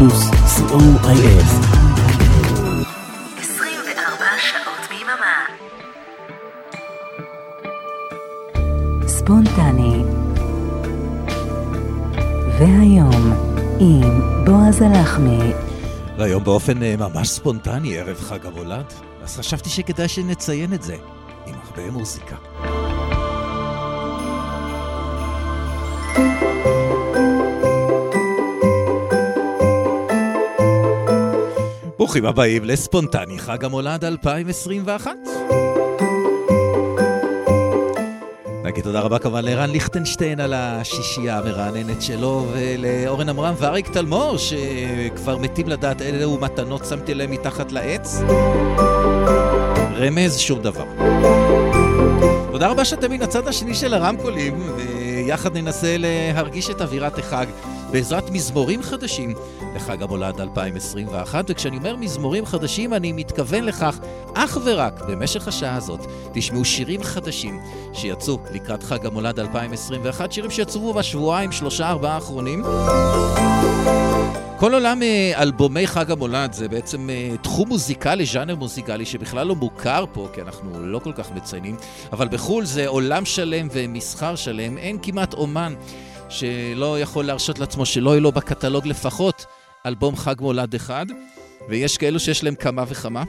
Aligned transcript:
פלוס, 0.00 0.30
co.il 0.30 1.44
24 3.38 4.24
שעות 4.38 4.88
ביממה. 4.90 5.46
ספונטני 9.06 10.02
והיום 12.58 13.32
עם 13.80 14.20
בועז 14.46 14.82
הלחמי 14.82 15.52
והיום 16.18 16.44
באופן 16.44 16.82
אה, 16.82 16.94
ממש 16.96 17.28
ספונטני, 17.28 17.98
ערב 17.98 18.16
חג 18.20 18.46
המולד, 18.46 18.92
אז 19.22 19.36
חשבתי 19.36 19.70
שכדאי 19.70 20.08
שנציין 20.08 20.74
את 20.74 20.82
זה 20.82 20.96
עם 21.46 21.54
הרבה 21.64 21.90
מוזיקה. 21.90 22.36
ברוכים 32.00 32.24
הבאים 32.24 32.64
לספונטני 32.64 33.38
חג 33.38 33.64
המולד 33.64 34.04
2021. 34.04 35.10
נגיד 38.64 38.84
תודה 38.84 39.00
רבה 39.00 39.18
כמובן 39.18 39.44
לערן 39.44 39.70
ליכטנשטיין 39.70 40.40
על 40.40 40.54
השישייה 40.54 41.38
המרעננת 41.38 42.02
שלו, 42.02 42.46
ולאורן 42.52 43.28
עמרם 43.28 43.54
ואריק 43.58 43.88
תלמור, 43.88 44.36
שכבר 44.36 45.36
מתים 45.38 45.68
לדעת 45.68 46.02
אילו 46.02 46.38
מתנות 46.40 46.84
שמתי 46.84 47.14
להם 47.14 47.30
מתחת 47.30 47.72
לעץ. 47.72 48.20
רמז, 49.96 50.38
שום 50.38 50.62
דבר. 50.62 50.84
תודה 52.52 52.68
רבה 52.68 52.84
שאתם 52.84 53.10
מן 53.10 53.22
הצד 53.22 53.48
השני 53.48 53.74
של 53.74 53.94
הרמקולים, 53.94 54.62
ויחד 54.76 55.56
ננסה 55.56 55.96
להרגיש 55.98 56.70
את 56.70 56.80
אווירת 56.80 57.18
החג 57.18 57.46
בעזרת 57.92 58.30
מזמורים 58.30 58.82
חדשים 58.82 59.34
לחג 59.74 60.02
המולד 60.02 60.40
2021, 60.40 61.44
וכשאני 61.48 61.76
אומר 61.76 61.96
מזמורים 61.96 62.46
חדשים 62.46 62.94
אני 62.94 63.12
מתכוון 63.12 63.64
לכך 63.64 63.98
אך 64.34 64.58
ורק 64.64 65.02
במשך 65.08 65.48
השעה 65.48 65.76
הזאת. 65.76 66.00
תשמעו 66.32 66.64
שירים 66.64 67.02
חדשים 67.02 67.60
שיצאו 67.92 68.38
לקראת 68.52 68.82
חג 68.82 69.06
המולד 69.06 69.40
2021, 69.40 70.32
שירים 70.32 70.50
שיצאו 70.50 70.94
בשבועיים, 70.94 71.52
שלושה, 71.52 71.88
ארבעה 71.88 72.14
האחרונים. 72.14 72.62
כל 74.58 74.74
עולם 74.74 75.02
אה, 75.02 75.32
אלבומי 75.42 75.86
חג 75.86 76.10
המולד 76.10 76.52
זה 76.52 76.68
בעצם 76.68 77.10
אה, 77.10 77.36
תחום 77.42 77.68
מוזיקלי, 77.68 78.26
ז'אנר 78.26 78.54
מוזיקלי 78.54 79.06
שבכלל 79.06 79.46
לא 79.46 79.54
מוכר 79.54 80.04
פה, 80.12 80.28
כי 80.32 80.42
אנחנו 80.42 80.86
לא 80.86 80.98
כל 80.98 81.12
כך 81.12 81.30
מציינים, 81.32 81.76
אבל 82.12 82.28
בחו"ל 82.28 82.64
זה 82.64 82.88
עולם 82.88 83.24
שלם 83.24 83.68
ומסחר 83.72 84.36
שלם, 84.36 84.78
אין 84.78 84.98
כמעט 85.02 85.34
אומן 85.34 85.74
שלא 86.30 87.00
יכול 87.00 87.24
להרשות 87.24 87.58
לעצמו 87.58 87.86
שלא 87.86 88.10
יהיה 88.10 88.20
לו 88.20 88.32
בקטלוג 88.32 88.86
לפחות 88.86 89.44
אלבום 89.86 90.16
חג 90.16 90.34
מולד 90.40 90.74
אחד, 90.74 91.06
ויש 91.68 91.96
כאלו 91.96 92.20
שיש 92.20 92.44
להם 92.44 92.54
כמה 92.54 92.84
וכמה. 92.88 93.24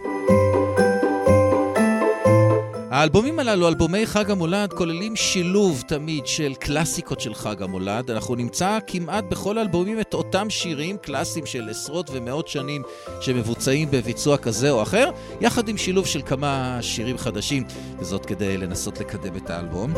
האלבומים 2.92 3.40
הללו, 3.40 3.68
אלבומי 3.68 4.06
חג 4.06 4.32
המולד, 4.32 4.74
כוללים 4.74 5.16
שילוב 5.16 5.84
תמיד 5.88 6.28
של 6.28 6.54
קלאסיקות 6.60 7.22
של 7.22 7.34
חג 7.34 7.62
המולד. 7.62 8.12
אנחנו 8.12 8.36
נמצא 8.36 8.80
כמעט 8.88 9.24
בכל 9.24 9.58
האלבומים 9.58 10.00
את 10.00 10.14
אותם 10.14 10.50
שירים 10.50 10.98
קלאסיים 10.98 11.46
של 11.46 11.70
עשרות 11.70 12.10
ומאות 12.14 12.48
שנים 12.48 12.84
שמבוצעים 13.22 13.92
בביצוע 13.92 14.38
כזה 14.38 14.72
או 14.72 14.82
אחר, 14.82 15.10
יחד 15.42 15.68
עם 15.68 15.78
שילוב 15.78 16.06
של 16.06 16.22
כמה 16.26 16.78
שירים 16.82 17.18
חדשים, 17.18 17.64
וזאת 18.00 18.26
כדי 18.26 18.58
לנסות 18.58 19.00
לקדם 19.00 19.36
את 19.36 19.50
האלבום. 19.50 19.94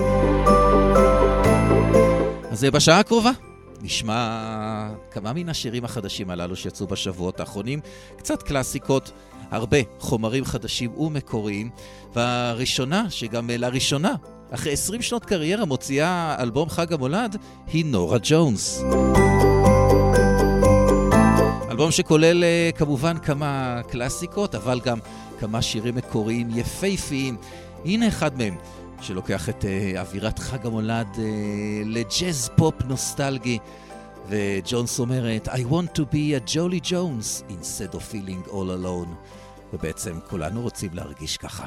אז 2.53 2.63
בשעה 2.63 2.99
הקרובה 2.99 3.31
נשמע 3.81 4.89
כמה 5.11 5.33
מן 5.33 5.49
השירים 5.49 5.85
החדשים 5.85 6.29
הללו 6.29 6.55
שיצאו 6.55 6.87
בשבועות 6.87 7.39
האחרונים, 7.39 7.79
קצת 8.17 8.43
קלאסיקות, 8.43 9.11
הרבה 9.51 9.77
חומרים 9.99 10.45
חדשים 10.45 10.97
ומקוריים, 10.97 11.69
והראשונה, 12.15 13.05
שגם 13.09 13.49
לראשונה, 13.53 14.15
אחרי 14.51 14.73
20 14.73 15.01
שנות 15.01 15.25
קריירה 15.25 15.65
מוציאה 15.65 16.35
אלבום 16.39 16.69
חג 16.69 16.93
המולד, 16.93 17.37
היא 17.67 17.85
נורה 17.85 18.17
ג'ונס. 18.23 18.83
אלבום 21.71 21.91
שכולל 21.91 22.43
אה, 22.43 22.69
כמובן 22.75 23.17
כמה 23.17 23.81
קלאסיקות, 23.87 24.55
אבל 24.55 24.79
גם 24.85 24.99
כמה 25.39 25.61
שירים 25.61 25.95
מקוריים 25.95 26.49
יפהפיים. 26.55 27.37
הנה 27.85 28.07
אחד 28.07 28.37
מהם. 28.37 28.55
שלוקח 29.03 29.49
את 29.49 29.63
uh, 29.63 29.99
אווירת 29.99 30.39
חג 30.39 30.65
המולד 30.65 31.07
uh, 31.15 31.19
לג'אז 31.85 32.49
פופ 32.55 32.75
נוסטלגי. 32.85 33.59
וג'ונס 34.29 34.99
אומרת, 34.99 35.47
I 35.47 35.51
want 35.71 35.99
to 35.99 36.01
be 36.01 36.33
a 36.35 36.53
Jolly 36.53 36.89
Jones 36.91 37.43
instead 37.49 37.95
of 37.95 37.99
feeling 37.99 38.49
all 38.49 38.69
alone. 38.83 39.13
ובעצם 39.73 40.19
כולנו 40.29 40.61
רוצים 40.61 40.89
להרגיש 40.93 41.37
ככה. 41.37 41.65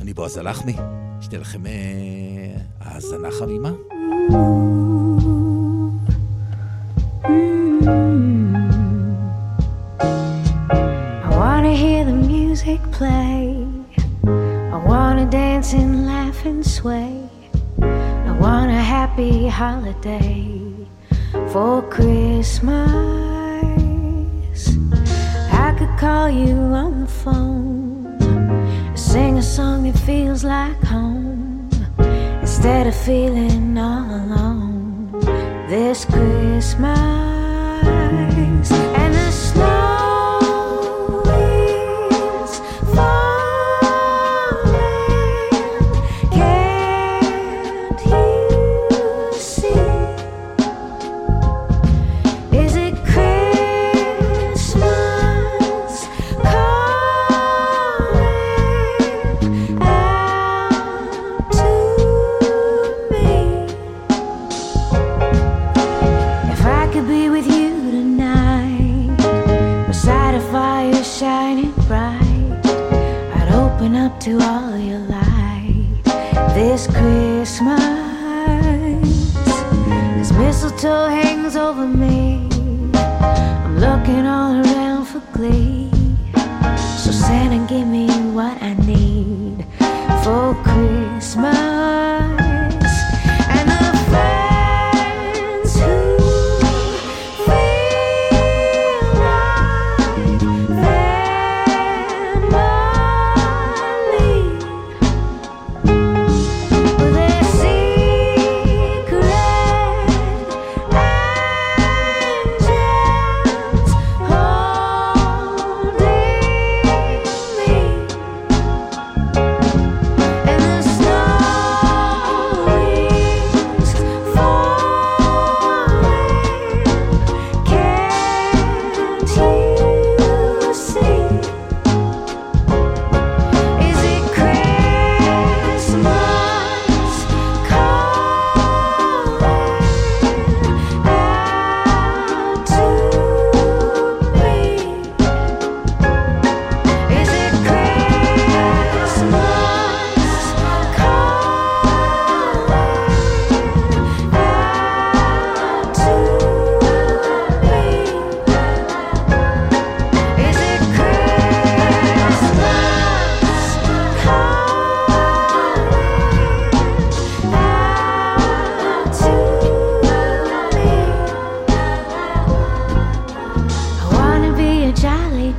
אני 0.00 0.14
בועז 0.14 0.36
הלחמי, 0.36 0.76
שתהיה 1.20 1.40
לכם 1.40 1.62
האזנה 2.80 3.28
uh, 3.28 3.32
חמימה. 3.38 3.70
I 11.26 11.30
wanna 11.40 11.74
hear 11.82 12.04
the 12.04 12.18
music 12.32 12.80
play 12.98 13.63
wanna 14.78 15.26
dance 15.26 15.72
and 15.72 16.06
laugh 16.06 16.44
and 16.44 16.64
sway. 16.66 17.20
I 17.80 18.36
want 18.40 18.70
a 18.70 18.82
happy 18.96 19.46
holiday 19.46 20.60
for 21.52 21.82
Christmas. 21.82 22.84
I 25.52 25.74
could 25.78 25.96
call 25.98 26.28
you 26.28 26.56
on 26.82 27.02
the 27.02 27.06
phone, 27.06 28.16
sing 28.96 29.38
a 29.38 29.42
song 29.42 29.84
that 29.84 29.98
feels 30.00 30.42
like 30.44 30.82
home 30.82 31.70
instead 32.40 32.86
of 32.86 32.96
feeling 32.96 33.78
all 33.78 34.04
alone 34.04 35.10
this 35.68 36.04
Christmas. 36.04 36.98
And 38.96 39.14
the 39.14 39.30
snow. 39.30 40.13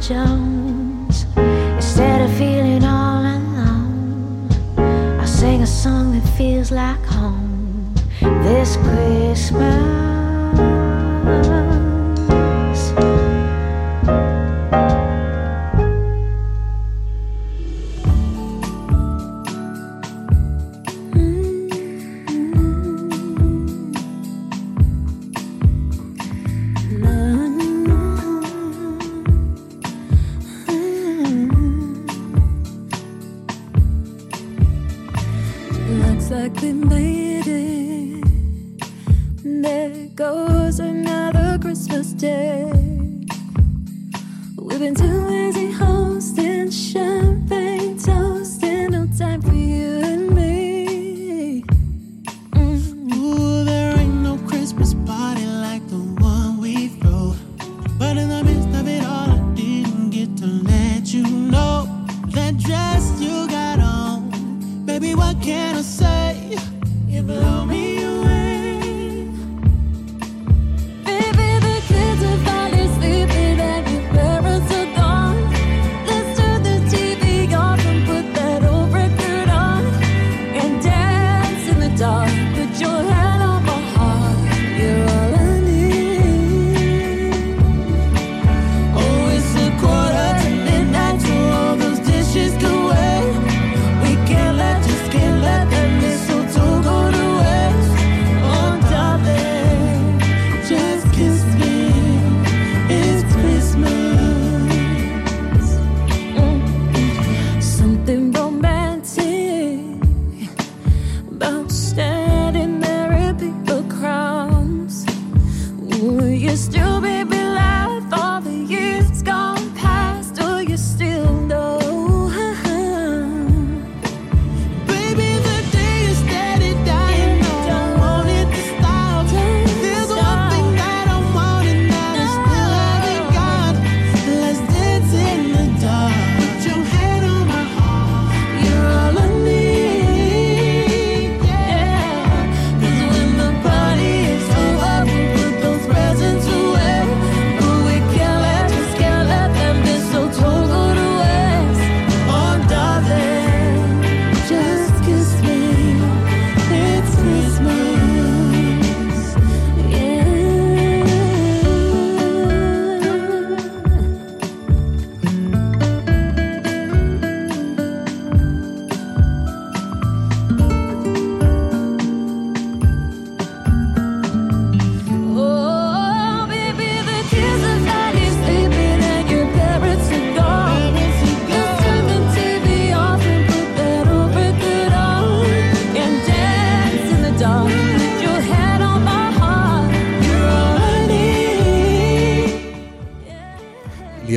Jones. 0.07 1.25
Instead 1.35 2.21
of 2.21 2.37
feeling 2.37 2.83
all 2.83 3.21
alone, 3.25 4.47
I 4.77 5.25
sing 5.25 5.63
a 5.63 5.67
song 5.67 6.11
that 6.11 6.27
feels 6.37 6.69
like 6.69 7.03
home 7.05 7.95
this 8.21 8.77
Christmas. 8.77 9.94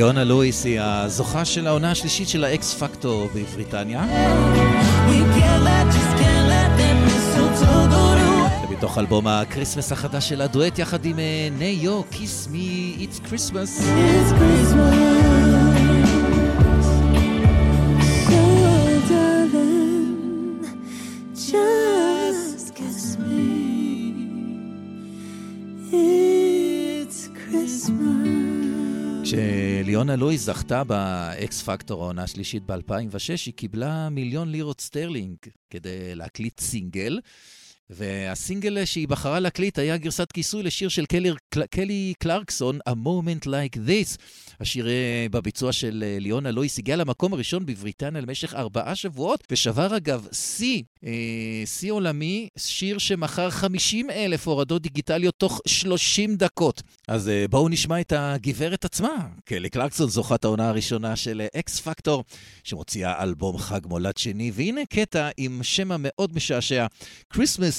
ליאונה 0.09 0.23
לואיס 0.23 0.65
היא 0.65 0.81
הזוכה 0.81 1.45
של 1.45 1.67
העונה 1.67 1.91
השלישית 1.91 2.29
של 2.29 2.43
ה 2.43 2.58
X 2.58 2.73
Factor 2.73 3.27
בבריטניה. 3.35 4.05
מתוך 8.69 8.97
אלבום 8.97 9.27
ה 9.27 9.33
Christmas 9.33 9.91
החדש 9.91 10.29
של 10.29 10.41
הדואט 10.41 10.79
יחד 10.79 11.05
עם 11.05 11.19
אה, 11.19 11.47
Ne-Yo, 11.59 12.01
Kiss 12.11 12.47
Me, 12.47 12.99
It's 12.99 13.27
Christmas. 13.27 13.81
It's 13.81 14.31
Christmas. 14.31 15.38
זכתה 30.53 30.83
ב 30.83 31.22
X 31.22 31.61
Factor 31.61 32.03
העונה 32.03 32.23
השלישית 32.23 32.63
ב-2006, 32.65 33.45
היא 33.45 33.53
קיבלה 33.53 34.09
מיליון 34.09 34.49
לירות 34.51 34.81
סטרלינג 34.81 35.35
כדי 35.69 36.15
להקליט 36.15 36.59
סינגל. 36.59 37.19
והסינגל 37.89 38.85
שהיא 38.85 39.07
בחרה 39.07 39.39
להקליט 39.39 39.79
היה 39.79 39.97
גרסת 39.97 40.31
כיסוי 40.31 40.63
לשיר 40.63 40.89
של 40.89 41.05
קלי, 41.05 41.31
קלי 41.69 42.13
קלרקסון, 42.19 42.79
A 42.89 42.91
Moment 42.91 43.45
Like 43.45 43.75
This. 43.75 44.17
השיר 44.59 44.87
אה, 44.87 45.25
בביצוע 45.31 45.71
של 45.71 46.03
אה, 46.07 46.17
ליאונה 46.19 46.51
לואיס 46.51 46.79
הגיע 46.79 46.95
למקום 46.95 47.33
הראשון 47.33 47.65
בבריטניה 47.65 48.21
למשך 48.21 48.53
ארבעה 48.53 48.95
שבועות, 48.95 49.43
ושבר 49.51 49.97
אגב 49.97 50.27
שיא, 50.31 50.83
אה, 51.05 51.11
שיא 51.65 51.91
עולמי, 51.91 52.49
שיר 52.57 52.97
שמכר 52.97 53.49
50 53.49 54.09
אלף 54.09 54.47
הורדות 54.47 54.81
דיגיטליות 54.81 55.35
תוך 55.37 55.61
30 55.67 56.35
דקות. 56.35 56.81
אז 57.07 57.31
בואו 57.49 57.69
נשמע 57.69 58.01
את 58.01 58.13
הגברת 58.15 58.85
עצמה. 58.85 59.27
קלי 59.45 59.69
קלרקסון 59.69 60.09
זוכת 60.09 60.45
העונה 60.45 60.69
הראשונה 60.69 61.15
של 61.15 61.41
אקס 61.55 61.79
פקטור, 61.79 62.23
שמוציאה 62.63 63.23
אלבום 63.23 63.57
חג 63.57 63.79
מולד 63.85 64.17
שני, 64.17 64.51
והנה 64.53 64.81
קטע 64.85 65.29
עם 65.37 65.59
שם 65.63 65.91
המאוד 65.91 66.35
משעשע, 66.35 66.85
Christmas 67.33 67.78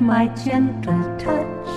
my 0.00 0.28
gentle 0.28 1.16
touch. 1.18 1.68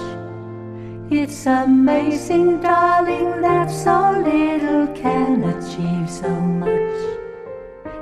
It's 1.11 1.45
amazing, 1.45 2.61
darling, 2.61 3.41
that 3.41 3.69
so 3.69 4.11
little 4.23 4.87
can 4.95 5.43
achieve 5.43 6.09
so 6.09 6.29
much. 6.29 6.95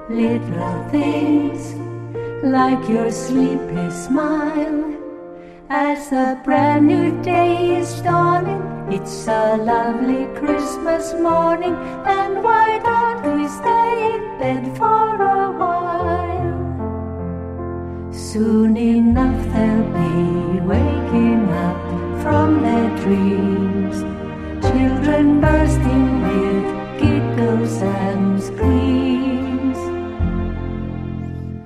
Little 0.09 0.89
things 0.89 1.73
like 2.43 2.87
your 2.89 3.11
sleepy 3.11 3.89
smile. 3.89 4.95
As 5.69 6.09
the 6.09 6.39
brand 6.43 6.87
new 6.87 7.21
day 7.21 7.77
is 7.77 8.01
dawning, 8.01 8.61
it's 8.91 9.27
a 9.27 9.57
lovely 9.57 10.25
Christmas 10.39 11.13
morning, 11.13 11.75
and 12.05 12.43
why 12.43 12.79
don't 12.79 13.37
we 13.37 13.47
stay 13.47 14.15
in 14.15 14.39
bed 14.39 14.77
for 14.77 15.21
a 15.21 15.28
Soon 18.31 18.77
enough 18.77 19.43
they'll 19.53 19.89
be 19.89 20.59
waking 20.61 21.49
up 21.49 22.21
from 22.21 22.61
their 22.61 22.89
dreams, 22.97 24.03
children 24.61 25.41
bursting 25.41 26.21
with 26.21 26.65
giggles 27.01 27.81
and 27.81 28.39
screams. 28.39 29.77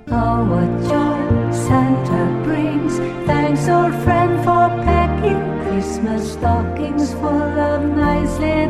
Oh, 0.08 0.46
what 0.52 0.72
joy 0.88 1.52
Santa 1.52 2.24
brings! 2.46 2.98
Thanks, 3.28 3.68
old 3.68 3.94
friend, 4.06 4.38
for 4.46 4.70
packing 4.88 5.44
Christmas 5.68 6.32
stockings 6.32 7.14
full 7.16 7.60
of 7.60 7.84
nice 7.94 8.40
little 8.40 8.63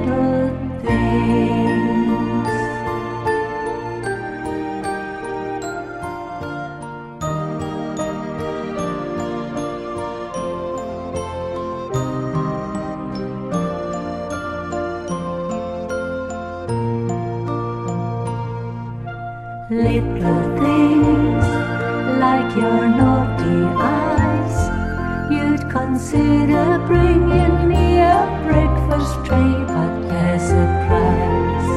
consider 26.14 26.78
bringing 26.86 27.68
me 27.68 27.98
a 27.98 28.42
breakfast 28.46 29.16
tray, 29.26 29.54
but 29.68 29.94
there's 30.10 30.50
a 30.52 30.66
price. 30.86 31.72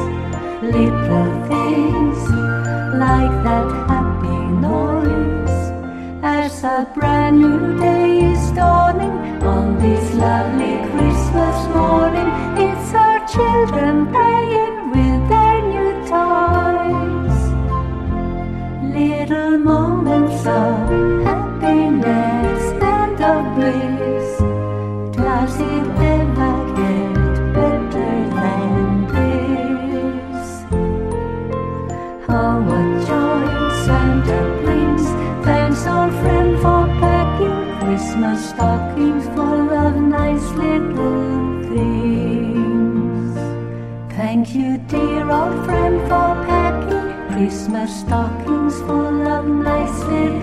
Little 0.61 1.31
things 1.49 2.19
like 3.03 3.35
that 3.45 3.67
happy 3.89 4.39
noise 4.67 5.57
as 6.23 6.63
a 6.63 6.87
brand 6.93 7.39
new 7.39 7.79
day 7.79 8.31
is 8.31 8.51
dawning 8.51 9.41
on 9.43 9.79
this 9.79 10.13
lovely 10.13 10.77
Christmas 10.91 11.57
morning. 11.75 12.29
It's 12.65 12.93
our 12.93 13.27
children 13.27 14.11
said 50.07 50.36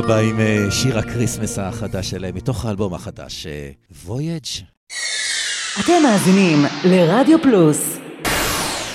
אבא 0.00 0.16
עם 0.16 0.40
אה, 0.40 0.70
שיר 0.70 0.98
ה 0.98 1.04
Christmas 1.04 1.58
החדש 1.58 2.10
שלהם, 2.10 2.34
מתוך 2.34 2.64
האלבום 2.64 2.94
החדש, 2.94 3.46
Voyage. 4.04 4.46
אתם 5.80 6.02
מאזינים 6.02 6.64
לרדיו 6.84 7.42
פלוס 7.42 7.98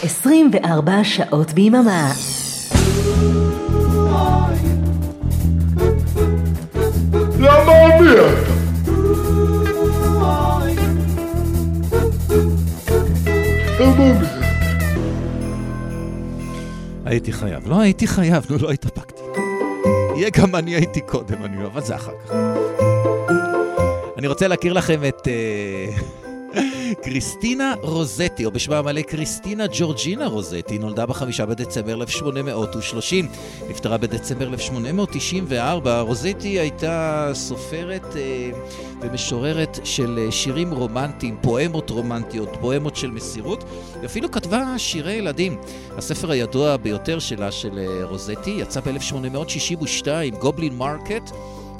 24 0.04 1.04
שעות 1.04 1.52
ביממה. 1.52 2.14
למה 7.40 8.02
מי 8.02 8.12
אתה? 8.12 8.56
למה 13.80 14.14
מי? 14.14 14.28
הייתי 17.06 17.34
חייב. 17.34 17.68
לא 17.68 17.80
הייתי 17.80 18.08
חייב, 18.08 18.46
נו, 18.50 18.58
לא 18.58 18.72
התאפקתי. 18.72 19.15
יהיה 20.16 20.30
גם 20.30 20.56
אני 20.56 20.76
הייתי 20.76 21.02
קודם, 21.02 21.44
אני, 21.44 21.66
אבל 21.66 21.82
זה 21.82 21.96
אחר 21.96 22.12
כך. 22.26 22.32
אני 24.18 24.28
רוצה 24.28 24.48
להכיר 24.48 24.74
לכם 24.74 25.00
את 25.08 25.28
אה, 25.28 25.98
קריסטינה 27.04 27.74
רוזטי, 27.82 28.46
או 28.46 28.52
בשמה 28.52 28.78
המלא 28.78 29.02
קריסטינה 29.02 29.66
ג'ורג'ינה 29.74 30.28
רוזטי, 30.28 30.78
נולדה 30.78 31.06
בחמישה 31.06 31.46
בדצמבר 31.46 31.94
1830, 31.94 33.28
נפטרה 33.70 33.98
בדצמבר 33.98 34.48
1894. 34.48 36.00
רוזטי 36.00 36.60
הייתה 36.60 37.32
סופרת 37.34 38.16
אה, 38.16 38.50
ומשוררת 39.02 39.80
של 39.84 40.20
אה, 40.26 40.32
שירים 40.32 40.74
רומנטיים, 40.74 41.38
פואמות 41.42 41.90
רומנטיות, 41.90 42.50
פואמות 42.62 42.96
של 42.96 43.12
מסירות, 43.12 43.64
היא 43.96 44.06
אפילו 44.06 44.32
כתבה 44.32 44.74
שירי 44.78 45.14
ילדים. 45.14 45.58
הספר 45.98 46.32
הידוע 46.32 46.78
ביותר 46.78 47.20
שלה, 47.20 47.52
של 47.52 47.80
אה, 47.80 48.06
רוזטי, 48.06 48.52
יצא 48.52 48.80
ב-1862, 48.80 50.08
Goblin 50.40 50.78
Market 50.78 51.32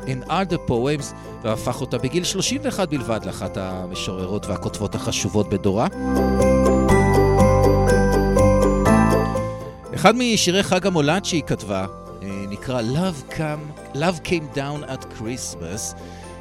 and 0.08 0.30
other 0.30 0.58
poems, 0.70 1.14
והפך 1.44 1.82
אותה 1.82 1.98
בגיל 1.98 2.24
31 2.24 2.90
בלבד 2.90 3.20
לאחת 3.26 3.58
המשוררות 3.58 4.46
והכותבות 4.46 4.96
החשובות 4.96 5.50
בדורה. 5.50 5.88
אחד 9.96 10.16
משירי 10.16 10.64
חג 10.64 10.88
המולד 10.88 11.26
שהיא 11.26 11.44
כתבה 11.44 11.86
אה, 12.24 12.46
נקרא 12.50 12.82
Love, 12.82 13.34
Come, 13.34 13.96
Love 13.96 14.28
Came 14.28 14.58
Down 14.58 14.90
at 14.90 15.06
Christmas, 15.20 15.96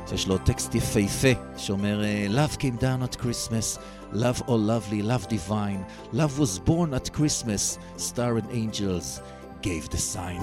שיש 0.09 0.29
לו 0.29 0.38
טקסט 0.38 0.74
יפהפה 0.74 1.29
שאומר 1.57 2.05
אה, 2.05 2.27
Love 2.31 2.57
came 2.57 2.81
down 2.81 3.03
at 3.03 3.16
Christmas, 3.16 3.79
love 4.12 4.42
all 4.46 4.68
lovely, 4.70 5.03
love 5.03 5.29
divine, 5.29 5.85
love 6.12 6.38
was 6.38 6.59
born 6.59 6.94
at 6.94 7.12
Christmas, 7.16 7.79
star 7.98 8.38
and 8.38 8.48
angels 8.53 9.20
gave 9.62 9.88
the 9.90 9.98
sign. 9.98 10.40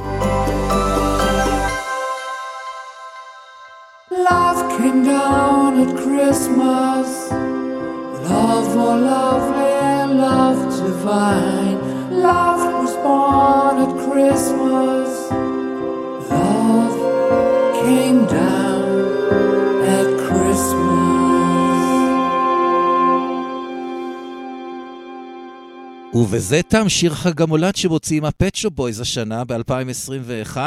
Came 4.91 5.05
down 5.05 5.79
at 5.79 5.95
Christmas. 5.95 7.31
Love 8.29 8.75
more 8.75 8.97
lovely 8.97 9.71
and 9.89 10.17
love 10.19 10.59
divine. 10.85 11.79
Love 12.21 12.83
was 12.83 12.93
born 12.95 13.75
at 13.85 13.93
Christmas. 14.05 15.31
Love 16.29 17.85
came 17.85 18.25
down 18.25 18.70
ובזה 26.13 26.61
תם 26.67 26.89
שיר 26.89 27.13
חג 27.13 27.41
המולד 27.41 27.75
שמוציאים 27.75 28.25
הפצ'ו 28.25 28.71
בויז 28.71 28.99
השנה, 28.99 29.43
ב-2021. 29.43 30.57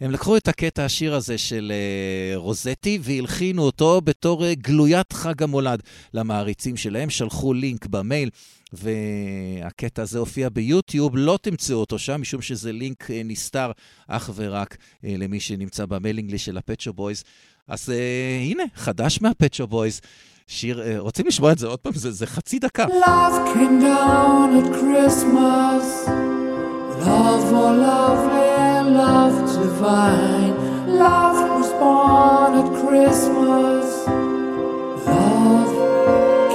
הם 0.00 0.10
לקחו 0.10 0.36
את 0.36 0.48
הקטע 0.48 0.84
השיר 0.84 1.14
הזה 1.14 1.38
של 1.38 1.72
uh, 1.72 2.38
רוזטי 2.38 2.98
והלחינו 3.02 3.62
אותו 3.62 4.00
בתור 4.00 4.42
uh, 4.42 4.54
גלוית 4.54 5.12
חג 5.12 5.42
המולד 5.42 5.82
למעריצים 6.14 6.76
שלהם, 6.76 7.10
שלחו 7.10 7.52
לינק 7.52 7.86
במייל. 7.86 8.30
והקטע 8.72 10.02
הזה 10.02 10.18
הופיע 10.18 10.48
ביוטיוב, 10.48 11.16
לא 11.16 11.38
תמצאו 11.42 11.76
אותו 11.76 11.98
שם, 11.98 12.20
משום 12.20 12.42
שזה 12.42 12.72
לינק 12.72 13.10
אה, 13.10 13.22
נסתר 13.24 13.70
אך 14.06 14.30
ורק 14.34 14.76
אה, 15.04 15.14
למי 15.18 15.40
שנמצא 15.40 15.86
ב 15.86 15.91
mailing 15.91 16.30
list 16.30 16.38
של 16.38 16.58
ה 16.58 16.62
Pet 16.62 16.75
Shop 16.75 16.92
Boys. 16.92 17.24
אז 17.68 17.90
אה, 17.90 18.38
הנה, 18.40 18.62
חדש 18.74 19.20
מה 19.20 19.30
Pet 19.30 19.46
Shop 19.46 19.66
Boys. 19.66 20.00
שיר, 20.51 20.81
אה, 20.81 20.95
רוצים 20.99 21.27
לשמוע 21.27 21.51
את 21.51 21.57
זה 21.57 21.67
עוד 21.67 21.79
פעם? 21.79 21.93
זה, 21.93 22.11
זה 22.11 22.25
חצי 22.27 22.59
דקה. 22.59 22.85
Love 22.85 23.53
came 23.53 23.81
down 23.81 24.49
at 24.59 24.69
Christmas. 24.81 26.07
Love 27.05 27.51
more 27.51 27.75
lovely 27.87 28.49
and 28.75 28.87
love 29.03 29.35
divine. 29.61 30.53
Love 31.05 31.39
was 31.57 31.71
born 31.81 32.51
at 32.61 32.69
Christmas. 32.81 33.85
Love 35.05 35.71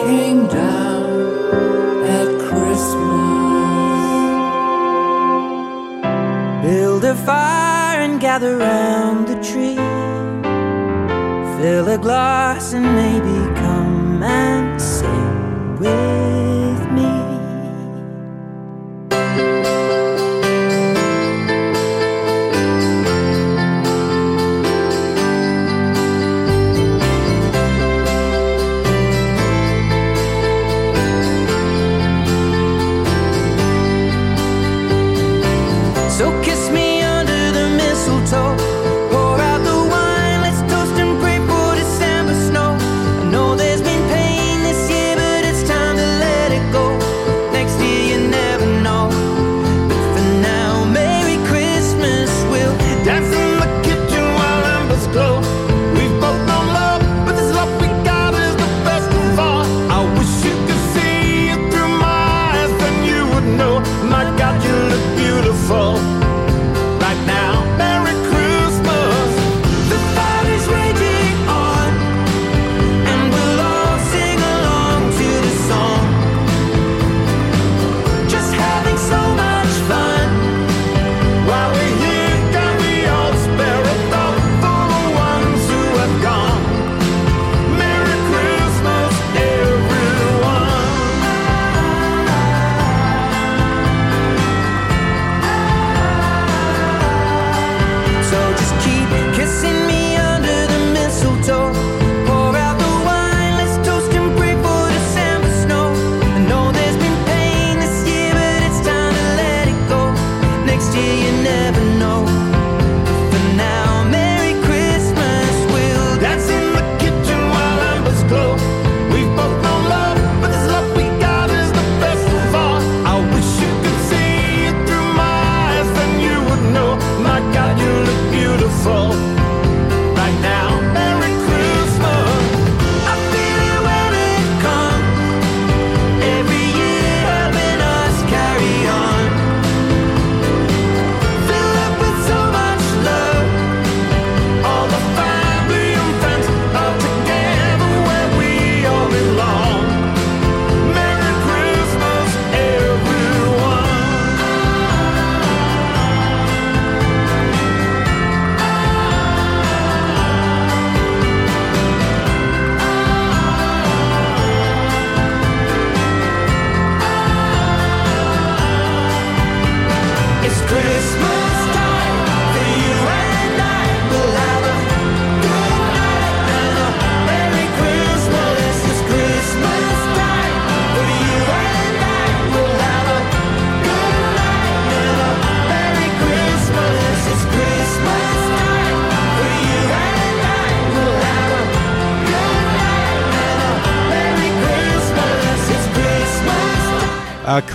came 0.03 0.43
down 0.49 1.05
at 2.19 2.31
Christmas. 2.49 4.03
Build 6.65 7.05
a 7.05 7.15
fire 7.29 8.01
and 8.07 8.21
gather 8.21 8.53
round 8.59 9.21
the 9.29 9.39
tree. 9.49 9.81
Fill 11.57 11.89
a 11.97 11.99
glass 11.99 12.65
and 12.77 12.87
maybe 13.01 13.56
romancing 14.20 15.78
with. 15.80 16.37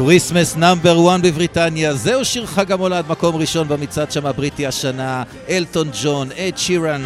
ה 0.03 0.08
Christmas 0.08 0.57
number 0.57 1.09
1 1.15 1.21
בבריטניה, 1.23 1.95
זהו 1.95 2.25
שיר 2.25 2.47
חג 2.47 2.73
המולד, 2.73 3.05
מקום 3.09 3.37
ראשון 3.37 3.69
במצעד 3.69 4.13
שם 4.13 4.27
הבריטי 4.27 4.67
השנה, 4.67 5.23
אלטון 5.49 5.89
ג'ון, 6.03 6.29
אד 6.33 6.59
שירן. 6.59 7.03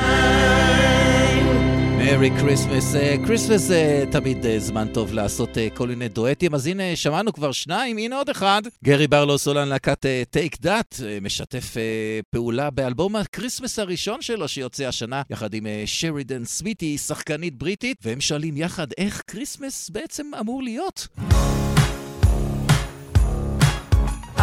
Merry 1.98 2.30
Christmas. 2.40 2.94
Christmas 3.26 3.60
זה 3.60 4.04
תמיד 4.10 4.46
אה, 4.46 4.58
זמן 4.58 4.88
טוב 4.88 5.12
לעשות 5.14 5.58
אה, 5.58 5.68
כל 5.74 5.88
מיני 5.88 6.08
דואטים, 6.08 6.54
אז 6.54 6.66
הנה, 6.66 6.82
שמענו 6.94 7.32
כבר 7.32 7.52
שניים, 7.52 7.98
הנה 7.98 8.16
עוד 8.16 8.28
אחד. 8.28 8.62
גרי 8.84 9.06
ברלו 9.06 9.38
סולן 9.38 9.68
להקת 9.68 10.06
Take 10.30 10.60
That, 10.60 10.96
משתף 11.22 11.76
אה, 11.76 12.20
פעולה 12.30 12.70
באלבום 12.70 13.16
ה 13.16 13.22
Christmas 13.22 13.78
הראשון 13.78 14.22
שלו 14.22 14.48
שיוצא 14.48 14.84
השנה, 14.84 15.22
יחד 15.30 15.54
עם 15.54 15.66
אה, 15.66 15.82
שרידן 15.86 16.44
סמית', 16.44 16.98
שחקנית 16.98 17.58
בריטית, 17.58 17.96
והם 18.04 18.20
שואלים 18.20 18.56
יחד 18.56 18.86
איך 18.98 19.22
Christmas 19.26 19.90
בעצם 19.90 20.26
אמור 20.40 20.62
להיות. 20.62 21.08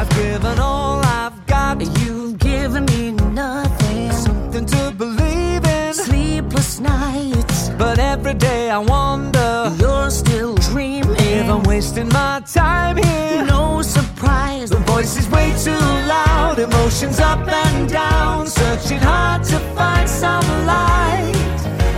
I've 0.03 0.09
given 0.17 0.59
all 0.59 0.99
I've 0.99 1.45
got. 1.45 1.79
You've 2.01 2.37
given 2.37 2.83
me 2.87 3.11
nothing. 3.11 4.11
Something 4.11 4.65
to 4.65 4.91
believe 4.91 5.63
in. 5.63 5.93
Sleepless 5.93 6.81
nights. 6.81 7.69
But 7.77 7.99
every 7.99 8.33
day 8.33 8.69
I 8.69 8.79
wonder. 8.79 9.73
You're 9.79 10.09
still 10.09 10.55
dreaming. 10.55 11.15
If 11.19 11.47
I'm 11.49 11.63
wasting 11.63 12.09
my 12.09 12.41
time 12.45 12.97
here. 12.97 13.45
No 13.45 13.81
surprise. 13.81 14.71
The 14.71 14.83
voice 14.91 15.17
is 15.17 15.29
way 15.29 15.53
too 15.63 15.85
loud. 16.15 16.59
Emotions 16.59 17.21
up 17.21 17.47
and 17.47 17.87
down. 17.87 18.47
Searching 18.47 18.99
hard 18.99 19.45
to 19.45 19.57
find 19.73 20.09
some 20.09 20.45
light. 20.65 21.31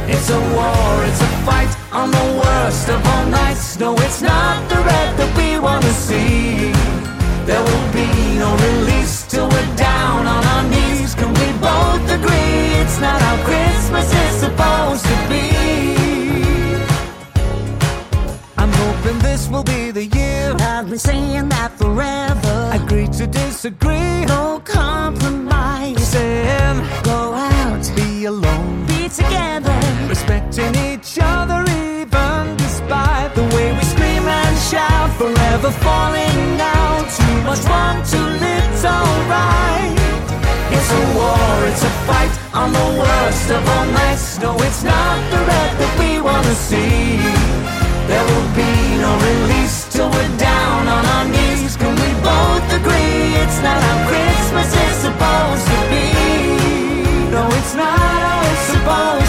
It's 0.07 0.29
a 0.29 0.39
war, 0.53 1.05
it's 1.09 1.21
a 1.21 1.31
fight 1.47 1.73
on 1.91 2.11
the 2.11 2.27
worst 2.43 2.87
of 2.87 3.03
all 3.03 3.25
nights. 3.25 3.79
No, 3.79 3.95
it's 3.95 4.21
not 4.21 4.69
the 4.69 4.75
red 4.75 5.17
that 5.17 5.31
we 5.35 5.57
wanna 5.57 5.91
see. 5.91 7.14
There 7.45 7.61
will 7.61 7.93
be 7.93 8.39
no 8.39 8.55
release 8.57 9.27
till 9.27 9.47
we're 9.47 9.75
down 9.75 10.25
on 10.25 10.43
our 10.43 10.63
knees. 10.63 11.13
Can 11.13 11.29
we 11.29 11.47
both 11.61 12.09
agree 12.09 12.81
it's 12.81 12.99
not 12.99 13.21
how 13.21 13.37
Christmas 13.45 14.11
is 14.11 14.35
supposed 14.39 15.05
to 15.05 15.17
be? 15.29 15.45
I'm 18.57 18.71
hoping 18.71 19.19
this 19.19 19.47
will 19.47 19.63
be 19.63 19.91
the 19.91 20.05
year. 20.05 20.55
I've 20.59 20.89
been 20.89 20.97
saying 20.97 21.49
that 21.49 21.71
forever. 21.77 22.71
Agree 22.73 23.09
to 23.19 23.27
disagree, 23.27 24.25
no 24.25 24.59
compromise. 24.65 26.03
Saying, 26.07 26.77
go 27.03 27.35
out, 27.35 27.91
be 27.95 28.25
alone, 28.25 28.87
be 28.87 29.07
together, 29.07 29.79
respecting 30.09 30.73
each 30.75 31.19
other 31.21 31.63
shout. 34.69 35.09
Forever 35.17 35.71
falling 35.85 36.59
out. 36.59 37.05
Too 37.17 37.37
much 37.47 37.63
fun, 37.69 37.95
too 38.11 38.27
little 38.45 39.09
right. 39.29 39.93
It's 40.75 40.89
a 40.91 41.03
war, 41.17 41.55
it's 41.69 41.83
a 41.83 41.93
fight 42.07 42.33
on 42.53 42.73
the 42.73 42.87
worst 43.01 43.47
of 43.51 43.61
all 43.73 43.85
nights. 43.99 44.39
No, 44.39 44.51
it's 44.67 44.83
not 44.83 45.17
the 45.31 45.39
red 45.49 45.71
that 45.79 45.93
we 45.99 46.19
wanna 46.19 46.55
see. 46.69 47.21
There 48.09 48.25
will 48.29 48.49
be 48.63 48.73
no 49.05 49.11
release 49.29 49.87
till 49.93 50.09
we're 50.09 50.37
down 50.37 50.81
on 50.95 51.03
our 51.15 51.25
knees. 51.33 51.77
Can 51.77 51.93
we 52.03 52.09
both 52.31 52.67
agree 52.79 53.37
it's 53.43 53.59
not 53.65 53.79
how 53.87 53.97
Christmas 54.09 54.69
is 54.85 54.95
supposed 55.05 55.65
to 55.73 55.79
be? 55.93 56.07
No, 57.33 57.43
it's 57.59 57.75
not 57.75 57.99
how 58.25 58.39
it's 58.51 58.65
supposed 58.73 59.24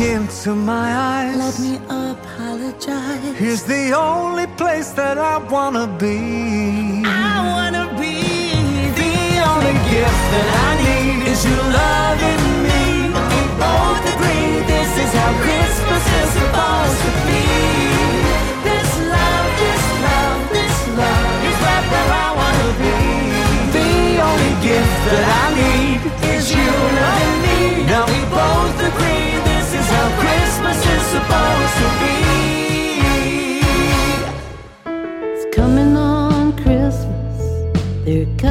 look 0.00 0.08
into 0.08 0.54
my 0.54 0.94
eyes. 0.94 1.36
Let 1.36 1.58
me 1.60 1.76
apologize. 1.88 3.36
Here's 3.36 3.62
the 3.62 3.92
only 3.96 4.46
place 4.56 4.90
that 4.92 5.18
I 5.18 5.38
wanna 5.38 5.86
be. 5.98 7.02
I 7.06 7.36
wanna 7.52 7.86
be 8.00 8.16
The 9.04 9.16
only 9.50 9.76
gift 9.92 10.24
that 10.32 10.48
I 10.66 10.70
need 10.84 11.28
is 11.32 11.40
you 11.44 11.56
loving 11.80 12.44
me. 12.68 12.82
We 13.30 13.42
both 13.64 14.02
agree 14.14 14.50
this 14.72 14.90
is 15.04 15.10
how 15.20 15.32
Christmas 15.44 16.04
is 16.20 16.30
supposed 16.38 17.00
to 17.06 17.12
be. 17.28 17.44
This 18.68 18.90
love, 19.14 19.48
this 19.62 19.84
love, 20.06 20.40
this 20.56 20.76
love 21.00 21.38
is 21.48 21.58
right 21.66 21.86
where 21.92 22.10
I 22.26 22.30
wanna 22.40 22.70
be. 22.84 22.96
The 23.78 23.92
only 24.28 24.54
gift 24.68 24.96
that 25.08 25.24
I 25.42 25.46
need 25.60 26.00
Is 26.32 26.44
you 26.56 26.70
loving 27.00 27.36
me? 27.44 27.58
Now 27.90 28.04
we 28.06 28.20
both 28.30 28.89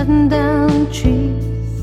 cutting 0.10 0.28
down 0.28 0.92
trees. 0.92 1.82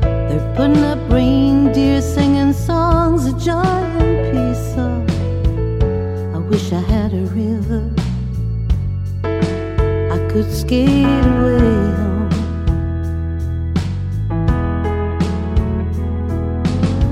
They're 0.00 0.54
putting 0.54 0.84
up 0.84 0.98
reindeer 1.10 2.00
singing 2.00 2.52
songs 2.52 3.26
of 3.26 3.38
joy 3.42 3.62
and 4.00 4.16
peace. 4.32 4.74
Oh, 4.78 6.36
I 6.36 6.38
wish 6.38 6.72
I 6.72 6.80
had 6.80 7.12
a 7.12 7.24
river. 7.42 7.90
I 9.24 10.18
could 10.30 10.52
skate 10.52 11.24
away 11.34 11.94
home. 11.98 12.28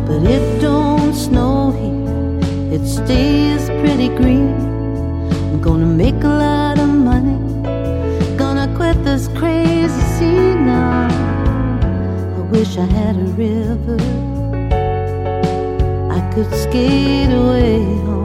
But 0.06 0.22
it 0.30 0.60
don't 0.60 1.12
snow 1.12 1.72
here. 1.72 2.78
It 2.78 2.86
stays 2.86 3.68
pretty 3.80 4.08
green. 4.08 4.54
I'm 5.50 5.60
gonna 5.60 5.86
make 5.86 6.22
a 6.22 6.28
lot. 6.28 6.73
Gonna 8.94 9.04
this 9.04 9.28
crazy 9.28 10.00
scene 10.18 10.66
now. 10.66 11.08
I 12.36 12.40
wish 12.50 12.78
I 12.78 12.84
had 12.84 13.16
a 13.16 13.26
river. 13.36 13.96
I 16.10 16.20
could 16.32 16.52
skate 16.54 17.32
away 17.32 17.82
home. 18.04 18.23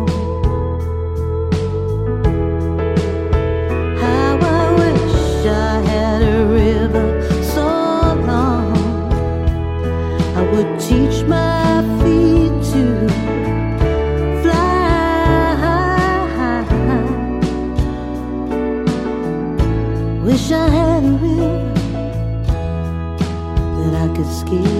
esquina. 24.39 24.78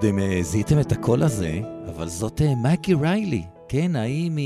יודע 0.00 0.10
אם 0.10 0.18
אה, 0.18 0.42
זיהיתם 0.42 0.80
את 0.80 0.92
הקול 0.92 1.22
הזה, 1.22 1.60
אבל 1.88 2.08
זאת 2.08 2.42
אה, 2.42 2.54
מגי 2.54 2.94
ריילי, 2.94 3.42
כן, 3.68 3.96
ההיא 3.96 4.30
מ... 4.30 4.38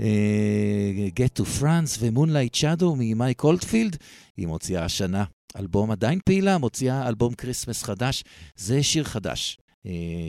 אה, 0.00 1.08
Get 1.16 1.42
to 1.42 1.44
France 1.60 1.98
ו-Moonlight 1.98 2.56
Shadow 2.56 2.94
ממייק 2.96 3.44
אולדפילד, 3.44 3.96
היא 4.36 4.46
מוציאה 4.46 4.84
השנה 4.84 5.24
אלבום 5.58 5.90
עדיין 5.90 6.18
פעילה, 6.24 6.58
מוציאה 6.58 7.08
אלבום 7.08 7.34
Christmas 7.34 7.82
חדש. 7.82 8.24
זה 8.56 8.82
שיר 8.82 9.04
חדש. 9.04 9.58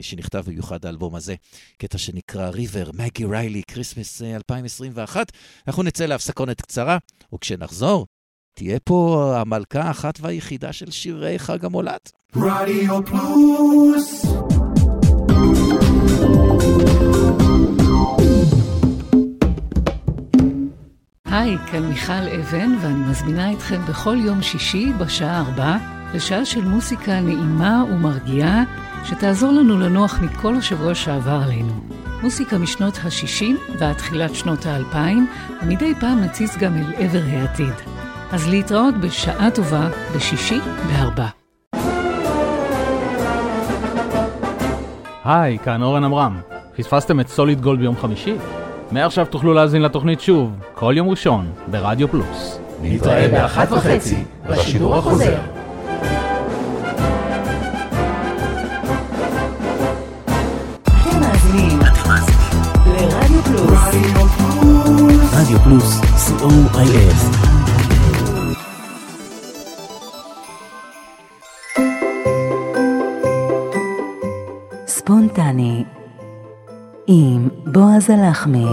שנכתב 0.02 0.44
במיוחד 0.46 0.86
האלבום 0.86 1.14
הזה, 1.14 1.34
קטע 1.78 1.98
שנקרא 1.98 2.48
River, 2.48 2.90
מגי 2.94 3.24
ריילי, 3.24 3.62
Christmas 3.62 4.22
אה, 4.22 4.36
2021. 4.36 5.32
אנחנו 5.66 5.82
נצא 5.82 6.06
להפסקונת 6.06 6.60
קצרה, 6.60 6.98
וכשנחזור, 7.34 8.06
תהיה 8.54 8.78
פה 8.84 9.32
המלכה 9.36 9.80
האחת 9.80 10.18
והיחידה 10.20 10.72
של 10.72 10.90
שירי 10.90 11.38
חג 11.38 11.64
המולד. 11.64 11.98
רדיו 12.36 13.00
פלוס 13.06 14.26
היי, 21.24 21.56
כאן 21.70 21.86
מיכל 21.88 22.12
אבן, 22.12 22.74
ואני 22.80 23.10
מזמינה 23.10 23.52
אתכם 23.52 23.80
בכל 23.88 24.16
יום 24.24 24.42
שישי 24.42 24.92
בשעה 24.98 25.40
4 25.40 25.76
לשעה 26.14 26.44
של 26.44 26.64
מוסיקה 26.64 27.20
נעימה 27.20 27.84
ומרגיעה, 27.90 28.62
שתעזור 29.04 29.52
לנו 29.52 29.78
לנוח 29.78 30.20
מכל 30.22 30.54
השבוע 30.56 30.94
שעבר 30.94 31.40
עלינו. 31.44 31.72
מוסיקה 32.22 32.58
משנות 32.58 32.96
ה-60 32.96 33.44
ועד 33.78 33.96
תחילת 33.96 34.34
שנות 34.34 34.66
ה-2000, 34.66 34.96
ומדי 35.62 35.94
פעם 36.00 36.20
נציץ 36.20 36.56
גם 36.56 36.76
אל 36.76 36.92
עבר 36.98 37.22
העתיד. 37.26 38.01
אז 38.32 38.48
להתראות 38.48 38.94
בשעה 39.00 39.50
טובה 39.50 39.88
בשישי 40.16 40.60
בארבע. 40.88 41.26
היי, 45.24 45.58
כאן 45.58 45.82
אורן 45.82 46.04
עמרם. 46.04 46.40
פספסתם 46.76 47.20
את 47.20 47.28
סוליד 47.28 47.60
גולד 47.60 47.78
ביום 47.78 47.96
חמישי? 47.96 48.34
מעכשיו 48.92 49.26
תוכלו 49.26 49.54
להאזין 49.54 49.82
לתוכנית 49.82 50.20
שוב, 50.20 50.52
כל 50.74 50.94
יום 50.96 51.08
ראשון, 51.08 51.52
ברדיו 51.70 52.08
פלוס. 52.08 52.58
נתראה 52.82 53.28
באחת 53.28 53.72
וחצי, 53.72 54.24
בשידור 54.48 54.96
החוזר. 54.96 55.38
רדיו 65.32 65.58
פלוס, 65.58 66.00
co.il. 66.00 67.31
ספונטני 75.52 75.84
עם 77.06 77.48
בועז 77.66 78.10
הלחמי. 78.10 78.66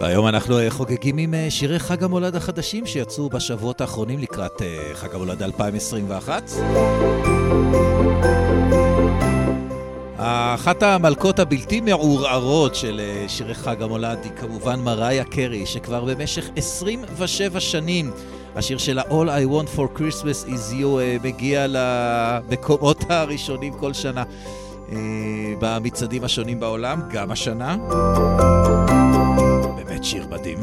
והיום 0.00 0.26
אנחנו 0.26 0.58
אה, 0.58 0.70
חוגגים 0.70 1.18
עם 1.18 1.34
אה, 1.34 1.46
שירי 1.50 1.78
חג 1.78 2.04
המולד 2.04 2.36
החדשים 2.36 2.86
שיצאו 2.86 3.28
בשבועות 3.28 3.80
האחרונים 3.80 4.18
לקראת 4.18 4.62
אה, 4.62 4.90
חג 4.94 5.14
המולד 5.14 5.42
2021. 5.42 6.50
אחת 10.54 10.82
המלכות 10.82 11.38
הבלתי 11.38 11.80
מעורערות 11.80 12.74
של 12.74 13.00
שירי 13.28 13.54
חג 13.54 13.82
המולד 13.82 14.18
היא 14.24 14.32
כמובן 14.36 14.80
מריה 14.80 15.24
קרי, 15.24 15.66
שכבר 15.66 16.04
במשך 16.04 16.50
27 16.56 17.60
שנים 17.60 18.10
השיר 18.56 18.78
שלה 18.78 19.02
All 19.02 19.28
I 19.28 19.52
Want 19.52 19.76
for 19.76 19.98
Christmas 19.98 20.48
is 20.48 20.72
You 20.72 21.00
אה, 21.00 21.16
מגיע 21.22 21.66
למקומות 21.68 23.04
הראשונים 23.08 23.72
כל 23.72 23.92
שנה 23.92 24.24
אה, 24.92 24.96
במצעדים 25.60 26.24
השונים 26.24 26.60
בעולם, 26.60 27.00
גם 27.10 27.30
השנה. 27.30 27.76
באמת 29.76 30.04
שיר 30.04 30.26
מדהים. 30.30 30.58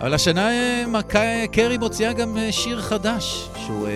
אבל 0.00 0.14
השנה 0.14 0.50
אה, 0.50 1.46
קרי 1.52 1.78
מוציאה 1.78 2.12
גם 2.12 2.36
שיר 2.50 2.80
חדש, 2.80 3.48
שהוא 3.66 3.88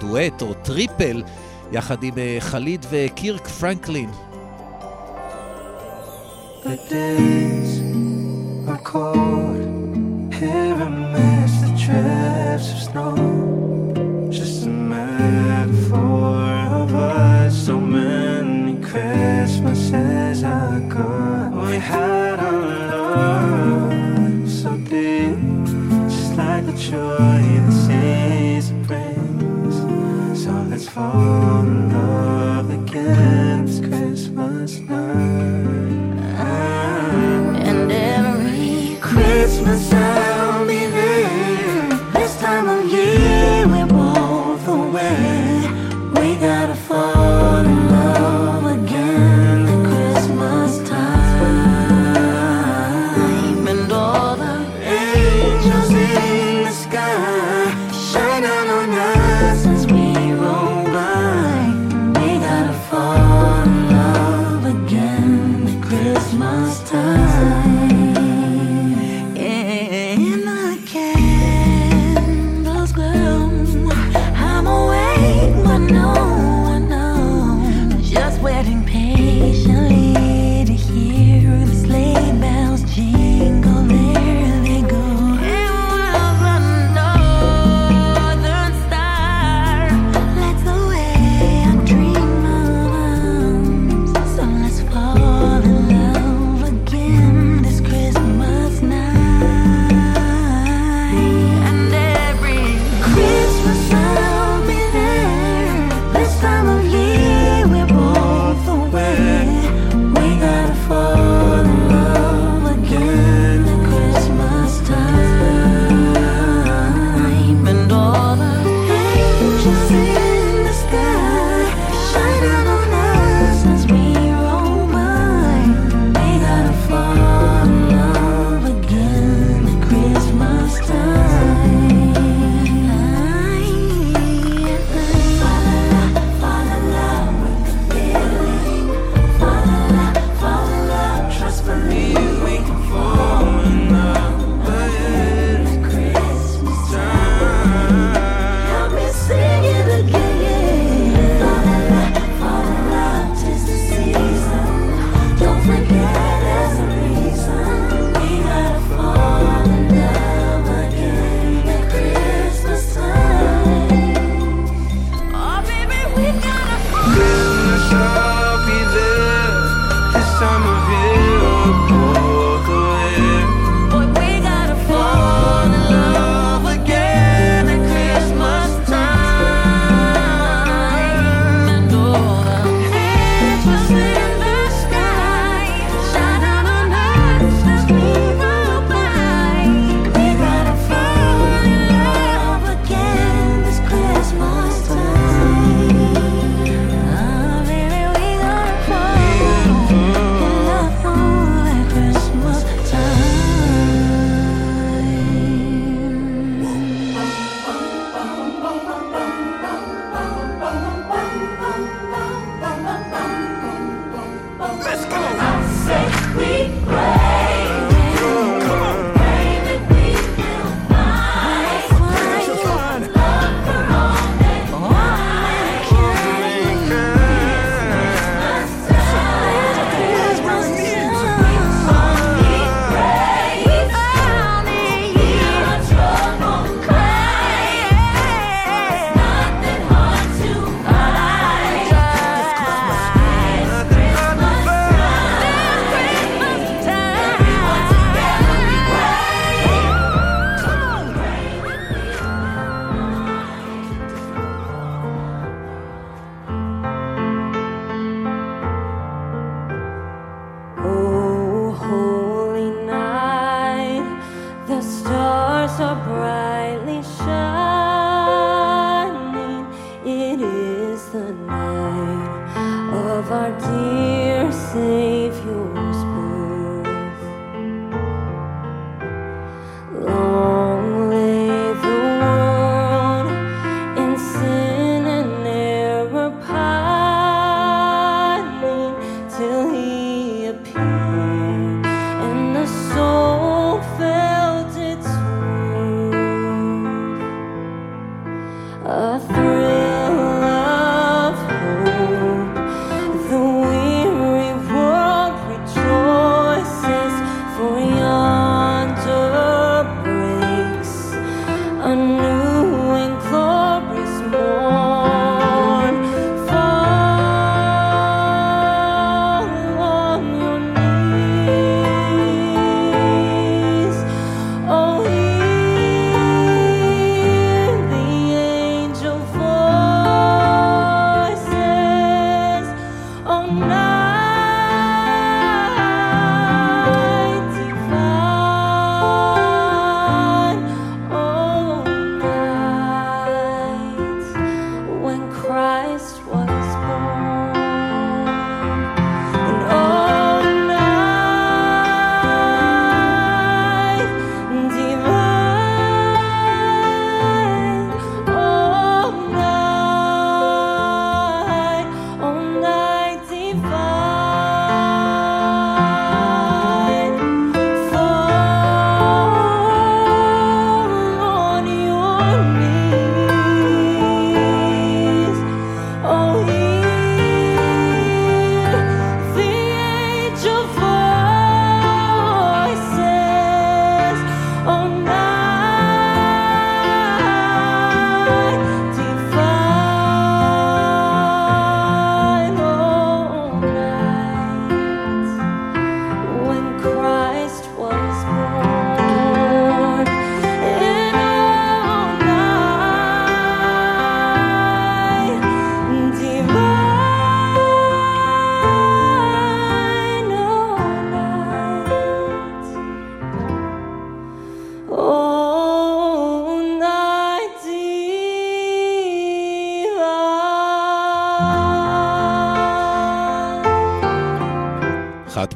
דואט 0.00 0.42
או 0.42 0.54
טריפל, 0.54 1.22
יחד 1.72 2.02
עם 2.02 2.14
חליד 2.40 2.86
וקירק 2.90 3.48
פרנקלין. 3.48 4.10
The 6.64 6.76
days 6.90 7.87
are 8.68 8.78
cold. 8.78 10.34
Here 10.34 10.74
amidst 10.74 11.62
the 11.62 11.68
drifts 11.84 12.72
of 12.72 12.78
snow. 12.90 14.28
Just 14.30 14.66
a 14.66 14.68
metaphor 14.68 16.44
of 16.80 16.94
us. 16.94 17.66
So 17.66 17.80
many 17.80 18.76
Christmases 18.82 20.42
ago. 20.42 21.50
We 21.66 21.78
had 21.78 22.40
our 22.40 22.60
love 22.92 24.50
so 24.50 24.76
deep. 24.76 25.38
Just 26.10 26.36
like 26.36 26.66
the 26.66 26.72
joy 26.72 27.40
the 27.66 27.72
season 27.86 28.82
brings. 28.82 29.76
So 30.44 30.52
let's 30.70 30.88
fall 30.88 31.60
in 31.60 31.90
love 31.90 32.70
again 32.70 33.66
Christmas 33.88 34.78
night. 34.80 35.37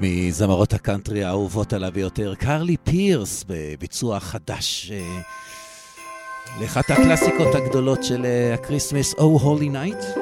מזמרות 0.05 0.73
הקאנטרי 0.73 1.25
האהובות 1.25 1.73
עליי 1.73 1.91
ביותר, 1.93 2.35
קרלי 2.35 2.77
פירס, 2.85 3.45
בביצוע 3.49 4.21
חדש 4.21 4.93
אה, 4.95 5.21
לאחת 6.61 6.91
הקלאסיקות 6.91 7.55
הגדולות 7.55 8.05
של 8.05 8.25
אה, 8.25 8.55
ה 8.55 8.60
Christmas, 8.60 9.15
Oh 9.15 9.41
Holy 9.43 9.73
Night. 9.73 10.19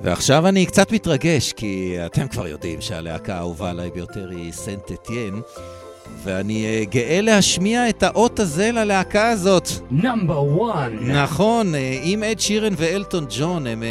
ועכשיו 0.00 0.46
אני 0.48 0.66
קצת 0.66 0.92
מתרגש, 0.92 1.52
כי 1.52 1.96
אתם 2.06 2.28
כבר 2.28 2.46
יודעים 2.46 2.80
שהלהקה 2.80 3.34
האהובה 3.34 3.70
עליי 3.70 3.90
ביותר 3.90 4.28
היא 4.30 4.52
Saint 4.52 4.92
Etienne, 4.92 5.40
ואני 6.24 6.64
אה, 6.66 6.84
גאה 6.84 7.20
להשמיע 7.20 7.88
את 7.88 8.02
האות 8.02 8.40
הזה 8.40 8.72
ללהקה 8.72 9.28
הזאת. 9.28 9.68
Number 9.90 10.70
1. 10.72 10.90
נכון, 11.00 11.74
אה, 11.74 12.00
עם 12.02 12.22
אד 12.22 12.40
שירן 12.40 12.72
ואלטון 12.76 13.26
ג'ון, 13.38 13.66
הם 13.66 13.82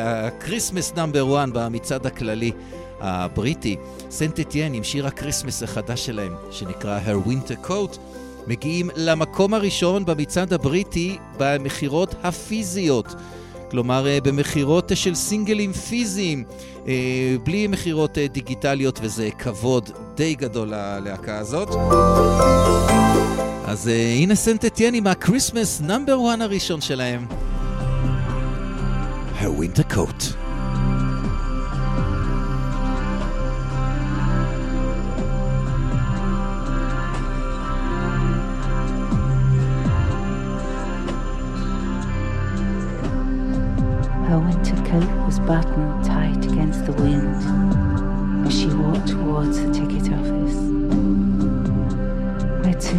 ה 0.00 0.09
Christmas 0.09 0.92
number 0.96 1.42
1 1.42 1.48
במצעד 1.52 2.06
הכללי 2.06 2.52
הבריטי. 3.00 3.76
Saint 4.10 4.40
Etienne 4.40 4.74
עם 4.74 4.84
שיר 4.84 5.06
ה 5.06 5.12
Christmas 5.12 5.62
החדש 5.62 6.06
שלהם, 6.06 6.32
שנקרא 6.50 6.98
Her 7.06 7.28
Winter 7.28 7.68
Coat, 7.68 7.98
מגיעים 8.46 8.90
למקום 8.96 9.54
הראשון 9.54 10.04
במצעד 10.04 10.52
הבריטי 10.52 11.16
במכירות 11.38 12.14
הפיזיות. 12.22 13.14
כלומר, 13.74 14.06
אה, 14.06 14.18
במכירות 14.20 14.90
אה, 14.90 14.96
של 14.96 15.14
סינגלים 15.14 15.72
פיזיים, 15.72 16.44
אה, 16.88 17.36
בלי 17.44 17.66
מכירות 17.66 18.18
דיגיטליות, 18.18 18.98
וזה 19.02 19.28
כבוד 19.38 19.90
די 20.14 20.34
גדול 20.34 20.68
ללהקה 20.68 21.38
הזאת. 21.38 21.68
אז 23.64 23.86
הנה 24.16 24.34
Saint 24.34 24.64
Etienne 24.64 24.94
עם 24.94 25.06
ה 25.06 25.13
Christmas 25.13 25.80
number 25.80 26.18
1 26.34 26.40
הראשון 26.40 26.80
שלהם. 26.80 27.26
Her 29.40 29.60
Winter 29.60 29.94
buttoned 45.46 46.04
tight 46.04 46.42
against 46.46 46.86
the 46.86 46.92
wind 46.92 47.36
as 48.46 48.58
she 48.58 48.66
walked 48.68 49.08
towards 49.08 49.60
the 49.60 49.70
ticket 49.72 50.10
office. 50.12 50.56
Where 52.64 52.74
to? 52.74 52.98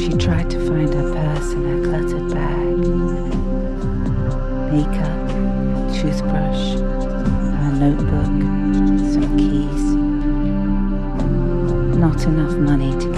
She 0.00 0.10
tried 0.16 0.50
to 0.50 0.58
find 0.68 0.94
her 0.94 1.12
purse 1.12 1.52
in 1.52 1.64
her 1.64 1.82
cluttered 1.84 2.30
bag. 2.32 2.78
Makeup, 4.72 5.28
toothbrush, 5.94 6.78
her 7.58 7.72
notebook, 7.72 8.34
some 9.12 9.36
keys. 9.36 9.84
Not 11.98 12.24
enough 12.24 12.56
money 12.56 12.92
to 13.00 13.17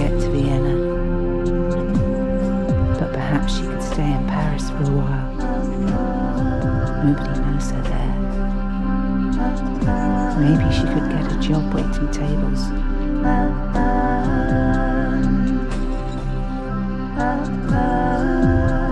job 11.50 11.74
waiting 11.74 12.08
tables. 12.12 12.70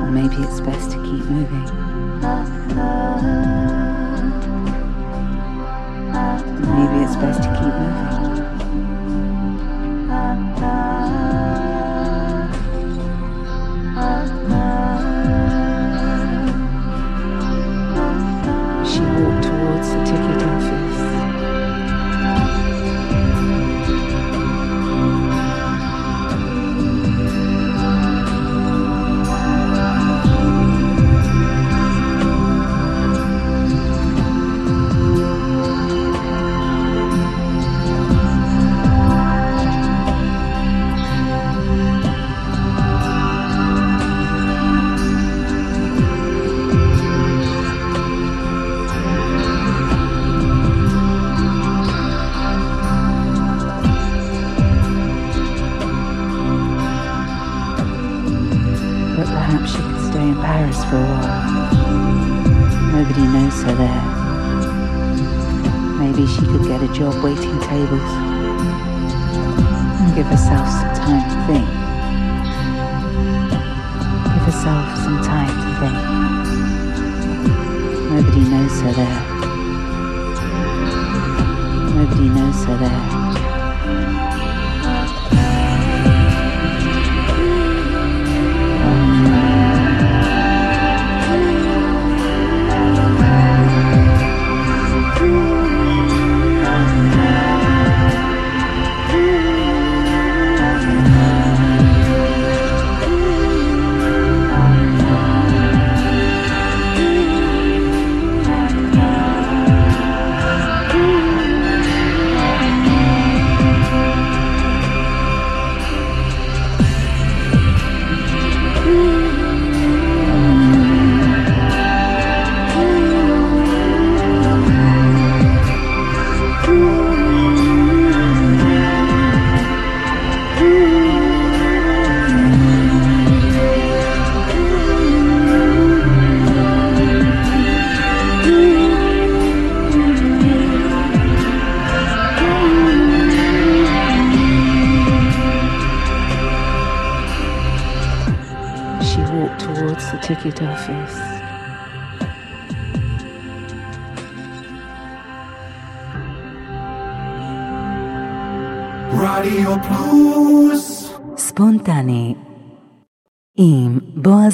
Or 0.00 0.10
maybe 0.10 0.34
it's 0.42 0.60
best 0.62 0.97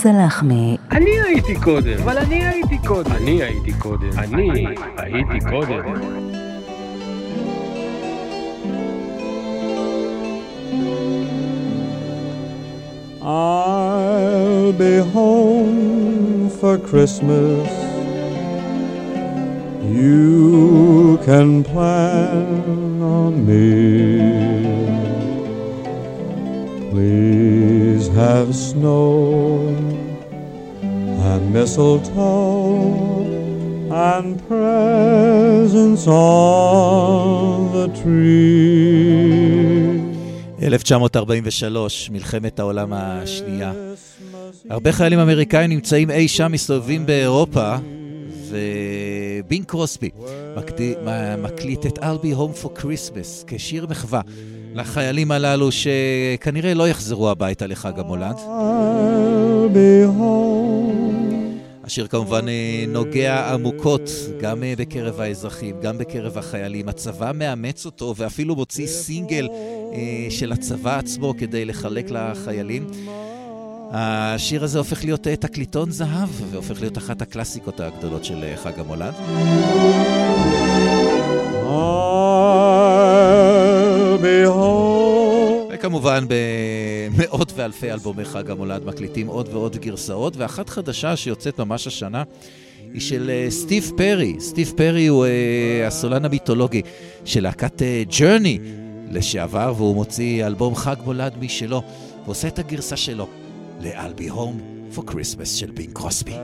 בועז 0.05 0.17
הלחמי. 0.17 0.77
אני 0.93 1.11
הייתי 1.27 1.55
קודם. 1.55 1.99
אבל 2.03 2.19
אני 2.19 2.45
הייתי 2.45 2.79
קודם. 2.79 3.13
אני 3.13 3.43
הייתי 3.43 3.73
קודם. 3.79 4.09
אני 4.19 4.51
הייתי 4.97 5.39
קודם. 5.51 5.85
I'll 13.23 14.73
be 14.85 14.95
home 15.17 16.51
for 16.61 16.77
Christmas. 16.91 17.71
You 20.01 21.19
can 21.27 21.49
plan 21.73 23.01
on 23.19 23.33
me. 23.49 23.71
Please 26.91 28.07
have 28.23 28.49
snow 28.55 29.05
and 29.61 29.64
mistletoe 31.65 33.25
and 34.11 34.29
presents 34.49 36.07
on 36.07 37.73
the 37.77 37.87
tree. 38.03 39.25
1943, 40.63 42.11
מלחמת 42.11 42.59
העולם 42.59 42.93
השנייה. 42.93 43.73
הרבה 44.71 44.93
חיילים 44.93 45.19
אמריקאים 45.19 45.71
נמצאים 45.71 46.11
אי 46.11 46.29
שם, 46.29 46.53
מסתובבים 46.53 47.07
באירופה, 47.07 47.75
קרוסבי 49.67 50.11
מקדי, 50.57 50.95
מ- 51.05 51.43
מקליט 51.43 51.87
את 51.87 51.99
I'll 51.99 52.25
be 52.25 52.39
home 52.39 52.65
for 52.65 52.81
Christmas 52.81 53.45
כשיר 53.47 53.87
מחווה 53.91 54.21
לחיילים 54.75 55.31
הללו 55.31 55.69
שכנראה 55.73 56.75
לא 56.75 56.89
יחזרו 56.89 57.31
הביתה 57.31 57.67
לחג 57.67 57.99
המולד. 57.99 58.37
I'll 58.37 59.75
be 59.75 60.19
home. 60.19 61.14
השיר 61.87 62.07
כמובן 62.07 62.49
אה, 62.49 62.85
נוגע 62.89 63.53
עמוקות, 63.53 64.11
גם 64.41 64.63
אה, 64.63 64.75
בקרב 64.79 65.21
האזרחים, 65.21 65.81
גם 65.81 65.99
בקרב 65.99 66.39
החיילים. 66.39 66.89
הצבא 66.89 67.33
מאמץ 67.35 67.87
אותו 67.87 68.15
ואפילו 68.17 68.57
מוציא 68.57 68.87
סינגל 68.87 69.49
אה, 69.93 70.27
של 70.31 70.53
הצבא 70.53 70.99
עצמו 70.99 71.35
כדי 71.39 71.65
לחלק 71.65 72.11
לחיילים. 72.11 72.87
השיר 73.91 74.65
הזה 74.65 74.79
הופך 74.79 75.05
להיות 75.05 75.21
תקליטון 75.21 75.91
זהב, 75.91 76.29
והופך 76.51 76.81
להיות 76.81 76.99
אחת 76.99 77.23
הקלאסיקות 77.23 77.81
הגדולות 77.81 78.25
של 78.25 78.45
חג 78.63 78.81
המולד. 78.81 79.15
I'll 82.95 84.19
be 84.23 84.45
home. 84.45 84.94
וכמובן 85.75 86.25
במאות 86.29 87.53
ואלפי 87.57 87.93
אלבומי 87.93 88.25
חג 88.25 88.51
המולד 88.51 88.85
מקליטים 88.85 89.27
עוד 89.27 89.49
ועוד 89.53 89.77
גרסאות, 89.77 90.37
ואחת 90.37 90.69
חדשה 90.69 91.17
שיוצאת 91.17 91.61
ממש 91.61 91.87
השנה 91.87 92.23
היא 92.93 93.01
של 93.01 93.31
אה, 93.31 93.51
סטיב 93.51 93.93
פרי. 93.97 94.37
סטיב 94.41 94.73
פרי 94.77 95.07
הוא 95.07 95.25
אה, 95.25 95.87
הסולן 95.87 96.25
המיתולוגי 96.25 96.83
של 97.25 97.43
להקת 97.43 97.83
Journey 98.19 98.59
לשעבר, 99.11 99.75
והוא 99.77 99.95
מוציא 99.95 100.47
אלבום 100.47 100.75
חג 100.75 100.97
מולד 101.05 101.35
משלו, 101.41 101.83
ועושה 102.25 102.49
את 102.49 102.59
הגרסה 102.59 102.97
שלו 102.97 103.29
ל-I'll 103.81 104.21
be 104.21 104.31
home 104.31 104.97
for 104.97 105.11
Christmas 105.11 105.47
של 105.47 105.71
בינג 105.71 105.93
קרוסבי. 105.93 106.35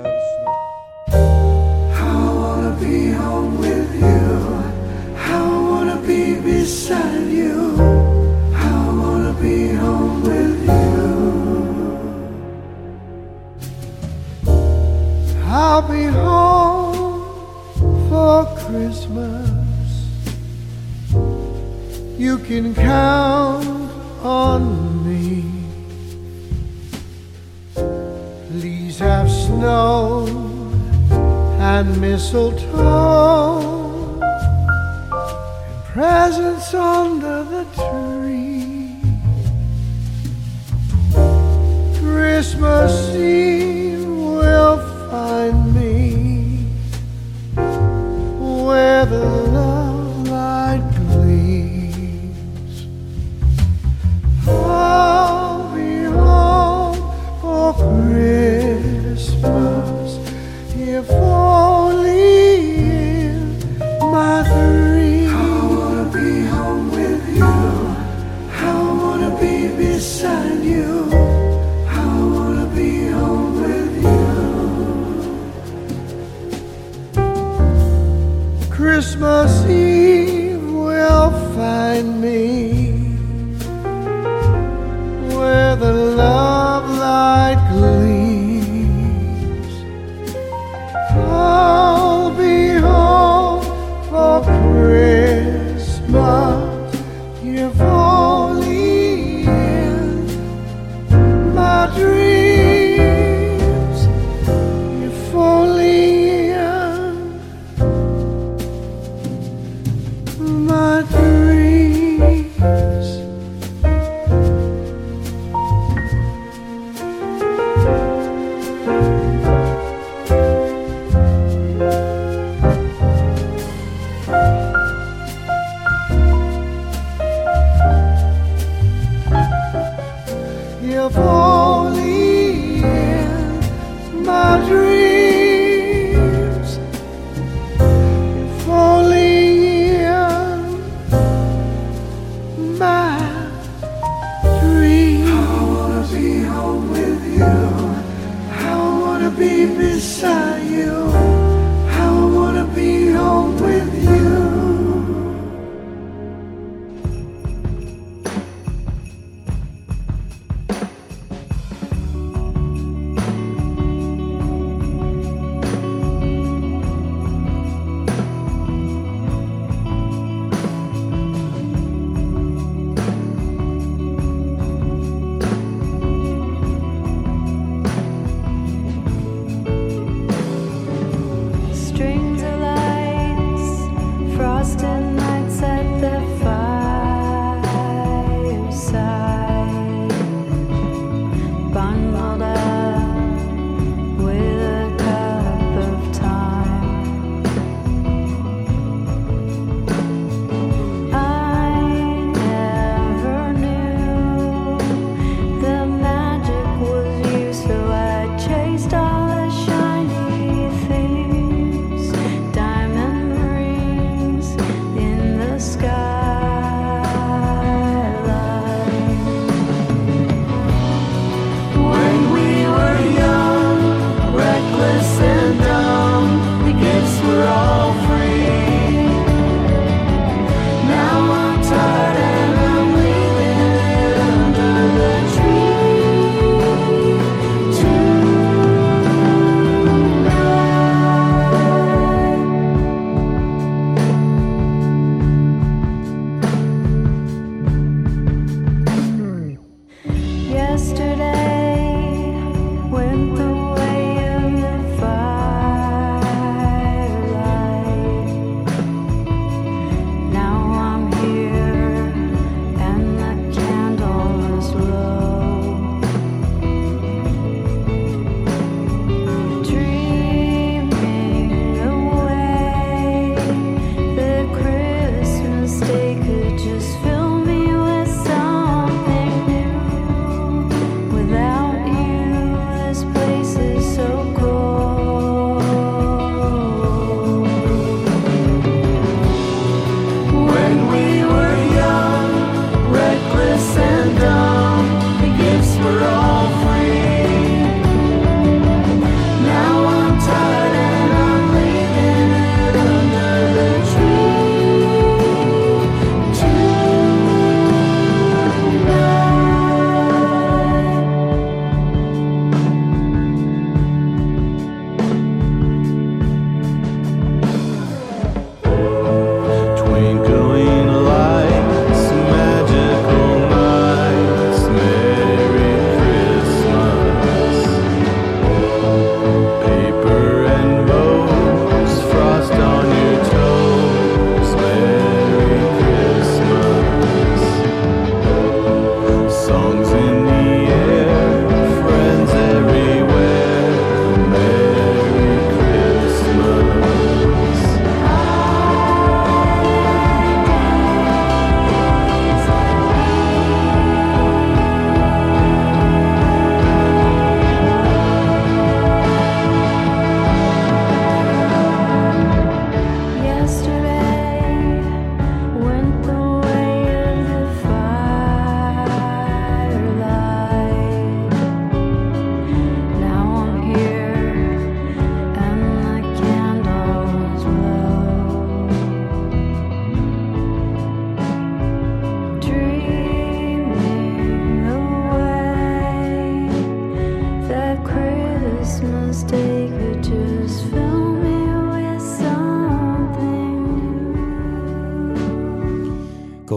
Be 6.11 6.41
beside 6.41 7.29
you. 7.39 8.10
Mistletoe 29.61 30.27
and 31.61 32.01
mistletoe 32.01 32.61
presents 35.93 36.75
under 36.75 37.45
the 37.45 37.65
tree. 37.75 38.50
Christmas 42.21 43.15
Eve 43.17 44.07
will 44.07 44.77
find 45.11 45.75
me. 45.75 46.67
Where 47.57 49.07
the 49.07 49.40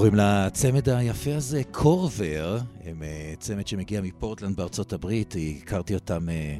קוראים 0.03 0.19
לצמד 0.19 0.89
היפה 0.89 1.35
הזה 1.35 1.61
קורבר, 1.71 2.59
הם 2.83 3.03
אה, 3.03 3.33
צמד 3.39 3.67
שמגיע 3.67 4.01
מפורטלנד 4.01 4.55
בארצות 4.55 4.93
הברית, 4.93 5.35
הכרתי 5.61 5.93
אותם 5.93 6.29
אה, 6.29 6.57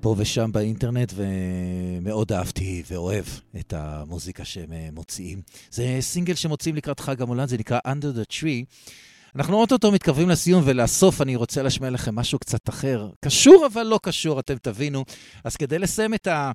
פה 0.00 0.14
ושם 0.18 0.52
באינטרנט 0.52 1.12
ומאוד 1.16 2.32
אהבתי 2.32 2.82
ואוהב 2.90 3.24
את 3.60 3.72
המוזיקה 3.72 4.44
שהם 4.44 4.72
אה, 4.72 4.88
מוציאים. 4.92 5.42
זה 5.70 5.96
סינגל 6.00 6.34
שמוציאים 6.34 6.76
לקראת 6.76 7.00
חג 7.00 7.22
המולד, 7.22 7.48
זה 7.48 7.58
נקרא 7.58 7.78
Under 7.86 8.16
the 8.16 8.32
Tree. 8.32 8.64
אנחנו 9.36 9.56
אוטוטו 9.56 9.92
מתקרבים 9.92 10.28
לסיום, 10.28 10.62
ולסוף 10.66 11.22
אני 11.22 11.36
רוצה 11.36 11.62
להשמיע 11.62 11.90
לכם 11.90 12.14
משהו 12.14 12.38
קצת 12.38 12.68
אחר. 12.68 13.08
קשור 13.20 13.66
אבל 13.72 13.82
לא 13.82 14.00
קשור, 14.02 14.40
אתם 14.40 14.54
תבינו. 14.62 15.04
אז 15.44 15.56
כדי 15.56 15.78
לסיים 15.78 16.14
את 16.14 16.26
ה... 16.26 16.52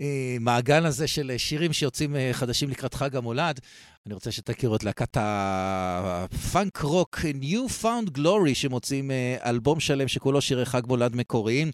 המעגל 0.00 0.86
הזה 0.86 1.06
של 1.06 1.32
שירים 1.36 1.72
שיוצאים 1.72 2.16
אה, 2.16 2.30
חדשים 2.32 2.70
לקראת 2.70 2.94
חג 2.94 3.16
המולד. 3.16 3.60
אני 4.06 4.14
רוצה 4.14 4.32
שתכירו 4.32 4.76
את 4.76 4.84
להקת 4.84 5.16
הפאנק 5.20 6.78
רוק 6.78 7.18
New 7.18 7.82
Found 7.82 8.18
Glory, 8.18 8.54
שמוצאים 8.54 9.10
אה, 9.10 9.36
אלבום 9.44 9.80
שלם 9.80 10.08
שכולו 10.08 10.40
שירי 10.40 10.64
חג 10.64 10.82
מולד 10.86 11.16
מקוריים. 11.16 11.70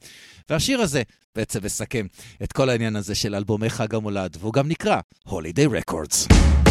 והשיר 0.51 0.81
הזה 0.81 1.03
בעצם 1.35 1.65
מסכם 1.65 2.07
את 2.43 2.53
כל 2.53 2.69
העניין 2.69 2.97
הזה 2.97 3.15
של 3.15 3.35
אלבומי 3.35 3.71
חג 3.71 3.95
המולד, 3.95 4.37
והוא 4.41 4.53
גם 4.53 4.69
נקרא 4.69 5.01
Holiday 5.29 5.91
Records. 5.91 6.66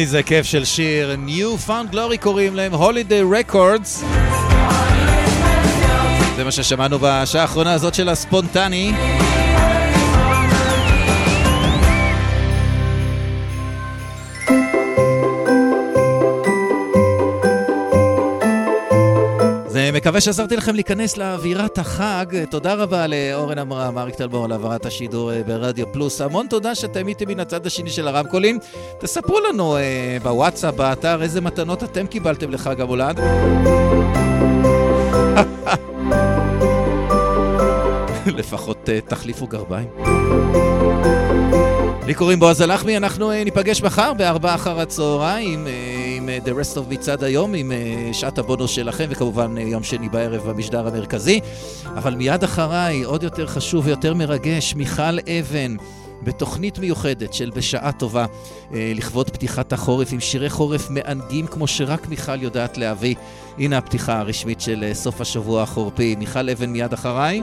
איזה 0.00 0.22
כיף 0.22 0.46
של 0.46 0.64
שיר. 0.64 1.16
New 1.26 1.68
Found 1.68 1.94
Glory 1.94 2.16
קוראים 2.20 2.54
להם, 2.54 2.74
Holiday 2.74 3.52
Records. 3.52 4.04
זה 6.36 6.44
מה 6.44 6.50
ששמענו 6.50 6.98
בשעה 7.00 7.42
האחרונה 7.42 7.72
הזאת 7.72 7.94
של 7.94 8.08
הספונטני. 8.08 8.92
מקווה 20.00 20.20
שעזרתי 20.20 20.56
לכם 20.56 20.74
להיכנס 20.74 21.16
לאווירת 21.16 21.78
החג. 21.78 22.44
תודה 22.50 22.74
רבה 22.74 23.06
לאורן 23.06 23.58
עמרם, 23.58 23.98
אריק 23.98 24.14
טלבור, 24.14 24.44
על 24.44 24.52
העברת 24.52 24.86
השידור 24.86 25.32
אה, 25.32 25.42
ברדיו 25.42 25.92
פלוס. 25.92 26.20
המון 26.20 26.46
תודה 26.46 26.74
שאתם 26.74 27.08
איתי 27.08 27.24
מן 27.24 27.40
הצד 27.40 27.66
השני 27.66 27.90
של 27.90 28.08
הרמקולים. 28.08 28.58
תספרו 29.00 29.40
לנו 29.40 29.76
אה, 29.76 30.16
בוואטסאפ, 30.22 30.74
באתר, 30.74 31.22
איזה 31.22 31.40
מתנות 31.40 31.84
אתם 31.84 32.06
קיבלתם 32.06 32.50
לחג 32.50 32.80
המולד. 32.80 33.20
לפחות 38.38 38.88
אה, 38.88 39.00
תחליפו 39.00 39.46
גרביים. 39.46 39.88
לי 42.10 42.14
קוראים 42.14 42.40
בועז 42.40 42.60
הלחמי, 42.60 42.96
אנחנו 42.96 43.30
אה, 43.30 43.44
ניפגש 43.44 43.82
מחר 43.82 44.12
בארבעה 44.12 44.54
אחר 44.54 44.80
הצהריים 44.80 45.66
אה, 45.66 45.72
עם 46.16 46.28
אה, 46.28 46.38
The 46.44 46.48
Rest 46.48 46.76
of 46.76 46.80
מצעד 46.88 47.24
היום, 47.24 47.54
עם 47.54 47.72
שעת 48.12 48.38
הבונוס 48.38 48.70
שלכם, 48.70 49.04
וכמובן 49.10 49.58
יום 49.58 49.82
שני 49.82 50.08
בערב 50.08 50.50
במשדר 50.50 50.86
המרכזי. 50.86 51.40
אבל 51.86 52.14
מיד 52.14 52.44
אחריי, 52.44 53.02
עוד 53.02 53.22
יותר 53.22 53.46
חשוב 53.46 53.86
ויותר 53.86 54.14
מרגש, 54.14 54.74
מיכל 54.74 55.18
אבן. 55.18 55.76
בתוכנית 56.22 56.78
מיוחדת 56.78 57.34
של 57.34 57.50
בשעה 57.54 57.92
טובה 57.92 58.26
אה, 58.74 58.92
לכבוד 58.94 59.30
פתיחת 59.30 59.72
החורף 59.72 60.12
עם 60.12 60.20
שירי 60.20 60.50
חורף 60.50 60.90
מענגים 60.90 61.46
כמו 61.46 61.66
שרק 61.66 62.08
מיכל 62.08 62.42
יודעת 62.42 62.78
להביא. 62.78 63.14
הנה 63.58 63.78
הפתיחה 63.78 64.18
הרשמית 64.18 64.60
של 64.60 64.84
אה, 64.84 64.94
סוף 64.94 65.20
השבוע 65.20 65.62
החורפי. 65.62 66.16
מיכל 66.18 66.50
אבן 66.50 66.70
מיד 66.70 66.92
אחריי. 66.92 67.42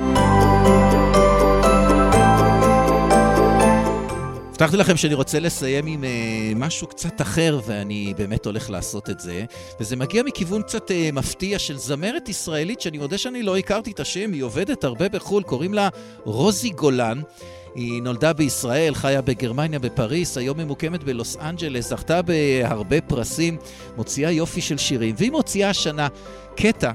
הבטחתי 4.57 4.77
לכם 4.77 4.97
שאני 4.97 5.13
רוצה 5.13 5.39
לסיים 5.39 5.85
עם 5.85 6.03
uh, 6.03 6.07
משהו 6.55 6.87
קצת 6.87 7.21
אחר, 7.21 7.59
ואני 7.65 8.13
באמת 8.17 8.45
הולך 8.45 8.69
לעשות 8.69 9.09
את 9.09 9.19
זה. 9.19 9.45
וזה 9.79 9.95
מגיע 9.95 10.23
מכיוון 10.23 10.61
קצת 10.61 10.91
uh, 10.91 10.93
מפתיע 11.13 11.59
של 11.59 11.77
זמרת 11.77 12.29
ישראלית, 12.29 12.81
שאני 12.81 12.97
מודה 12.97 13.17
שאני 13.17 13.43
לא 13.43 13.57
הכרתי 13.57 13.91
את 13.91 13.99
השם, 13.99 14.33
היא 14.33 14.43
עובדת 14.43 14.83
הרבה 14.83 15.09
בחו"ל, 15.09 15.43
קוראים 15.43 15.73
לה 15.73 15.89
רוזי 16.23 16.69
גולן. 16.69 17.21
היא 17.75 18.01
נולדה 18.01 18.33
בישראל, 18.33 18.95
חיה 18.95 19.21
בגרמניה, 19.21 19.79
בפריס, 19.79 20.37
היום 20.37 20.57
ממוקמת 20.57 21.03
בלוס 21.03 21.37
אנג'לס, 21.37 21.89
זכתה 21.89 22.21
בהרבה 22.21 23.01
פרסים, 23.01 23.57
מוציאה 23.97 24.31
יופי 24.31 24.61
של 24.61 24.77
שירים, 24.77 25.15
והיא 25.17 25.31
מוציאה 25.31 25.69
השנה 25.69 26.07
קטע 26.55 26.91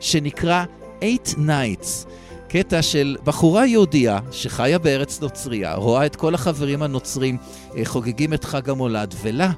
שנקרא 0.00 0.64
Eight 1.00 1.34
Nights. 1.34 2.06
קטע 2.48 2.82
של 2.82 3.16
בחורה 3.24 3.66
יהודייה 3.66 4.18
שחיה 4.30 4.78
בארץ 4.78 5.20
נוצריה, 5.20 5.74
רואה 5.74 6.06
את 6.06 6.16
כל 6.16 6.34
החברים 6.34 6.82
הנוצרים 6.82 7.36
אה, 7.76 7.84
חוגגים 7.84 8.34
את 8.34 8.44
חג 8.44 8.70
המולד, 8.70 9.14
ולה 9.22 9.50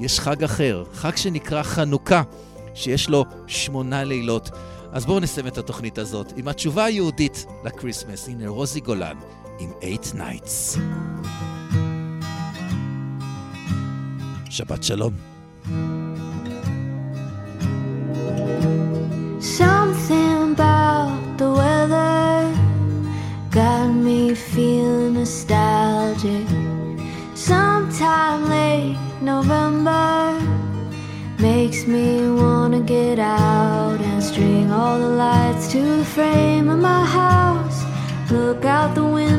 יש 0.00 0.20
חג 0.20 0.44
אחר, 0.44 0.84
חג 0.92 1.16
שנקרא 1.16 1.62
חנוכה, 1.62 2.22
שיש 2.74 3.08
לו 3.08 3.24
שמונה 3.46 4.04
לילות. 4.04 4.50
אז 4.92 5.06
בואו 5.06 5.20
נסיים 5.20 5.46
את 5.46 5.58
התוכנית 5.58 5.98
הזאת 5.98 6.32
עם 6.36 6.48
התשובה 6.48 6.84
היהודית 6.84 7.46
לקריסמס. 7.64 8.28
הנה 8.28 8.48
רוזי 8.48 8.80
גולן 8.80 9.16
עם 9.58 9.70
8 10.02 10.24
Nights. 10.30 10.78
שבת 14.50 14.82
שלום. 14.82 15.12
thank 15.64 15.74
you 15.74 15.99
to 35.70 35.98
the 35.98 36.04
frame 36.04 36.68
of 36.68 36.80
my 36.80 37.04
house. 37.04 37.84
Look 38.28 38.64
out 38.64 38.96
the 38.96 39.04
window. 39.04 39.29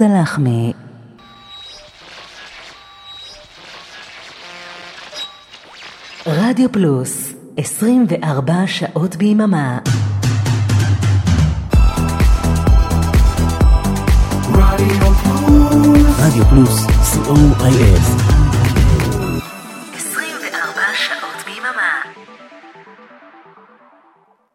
סלחמי. 0.00 0.72
רדיו 6.26 6.72
פלוס, 6.72 7.32
24 7.56 8.54
שעות 8.66 9.16
ביממה. 9.16 9.78
רדיו 16.18 16.44
פלוס, 16.44 16.86
co.il 16.86 18.29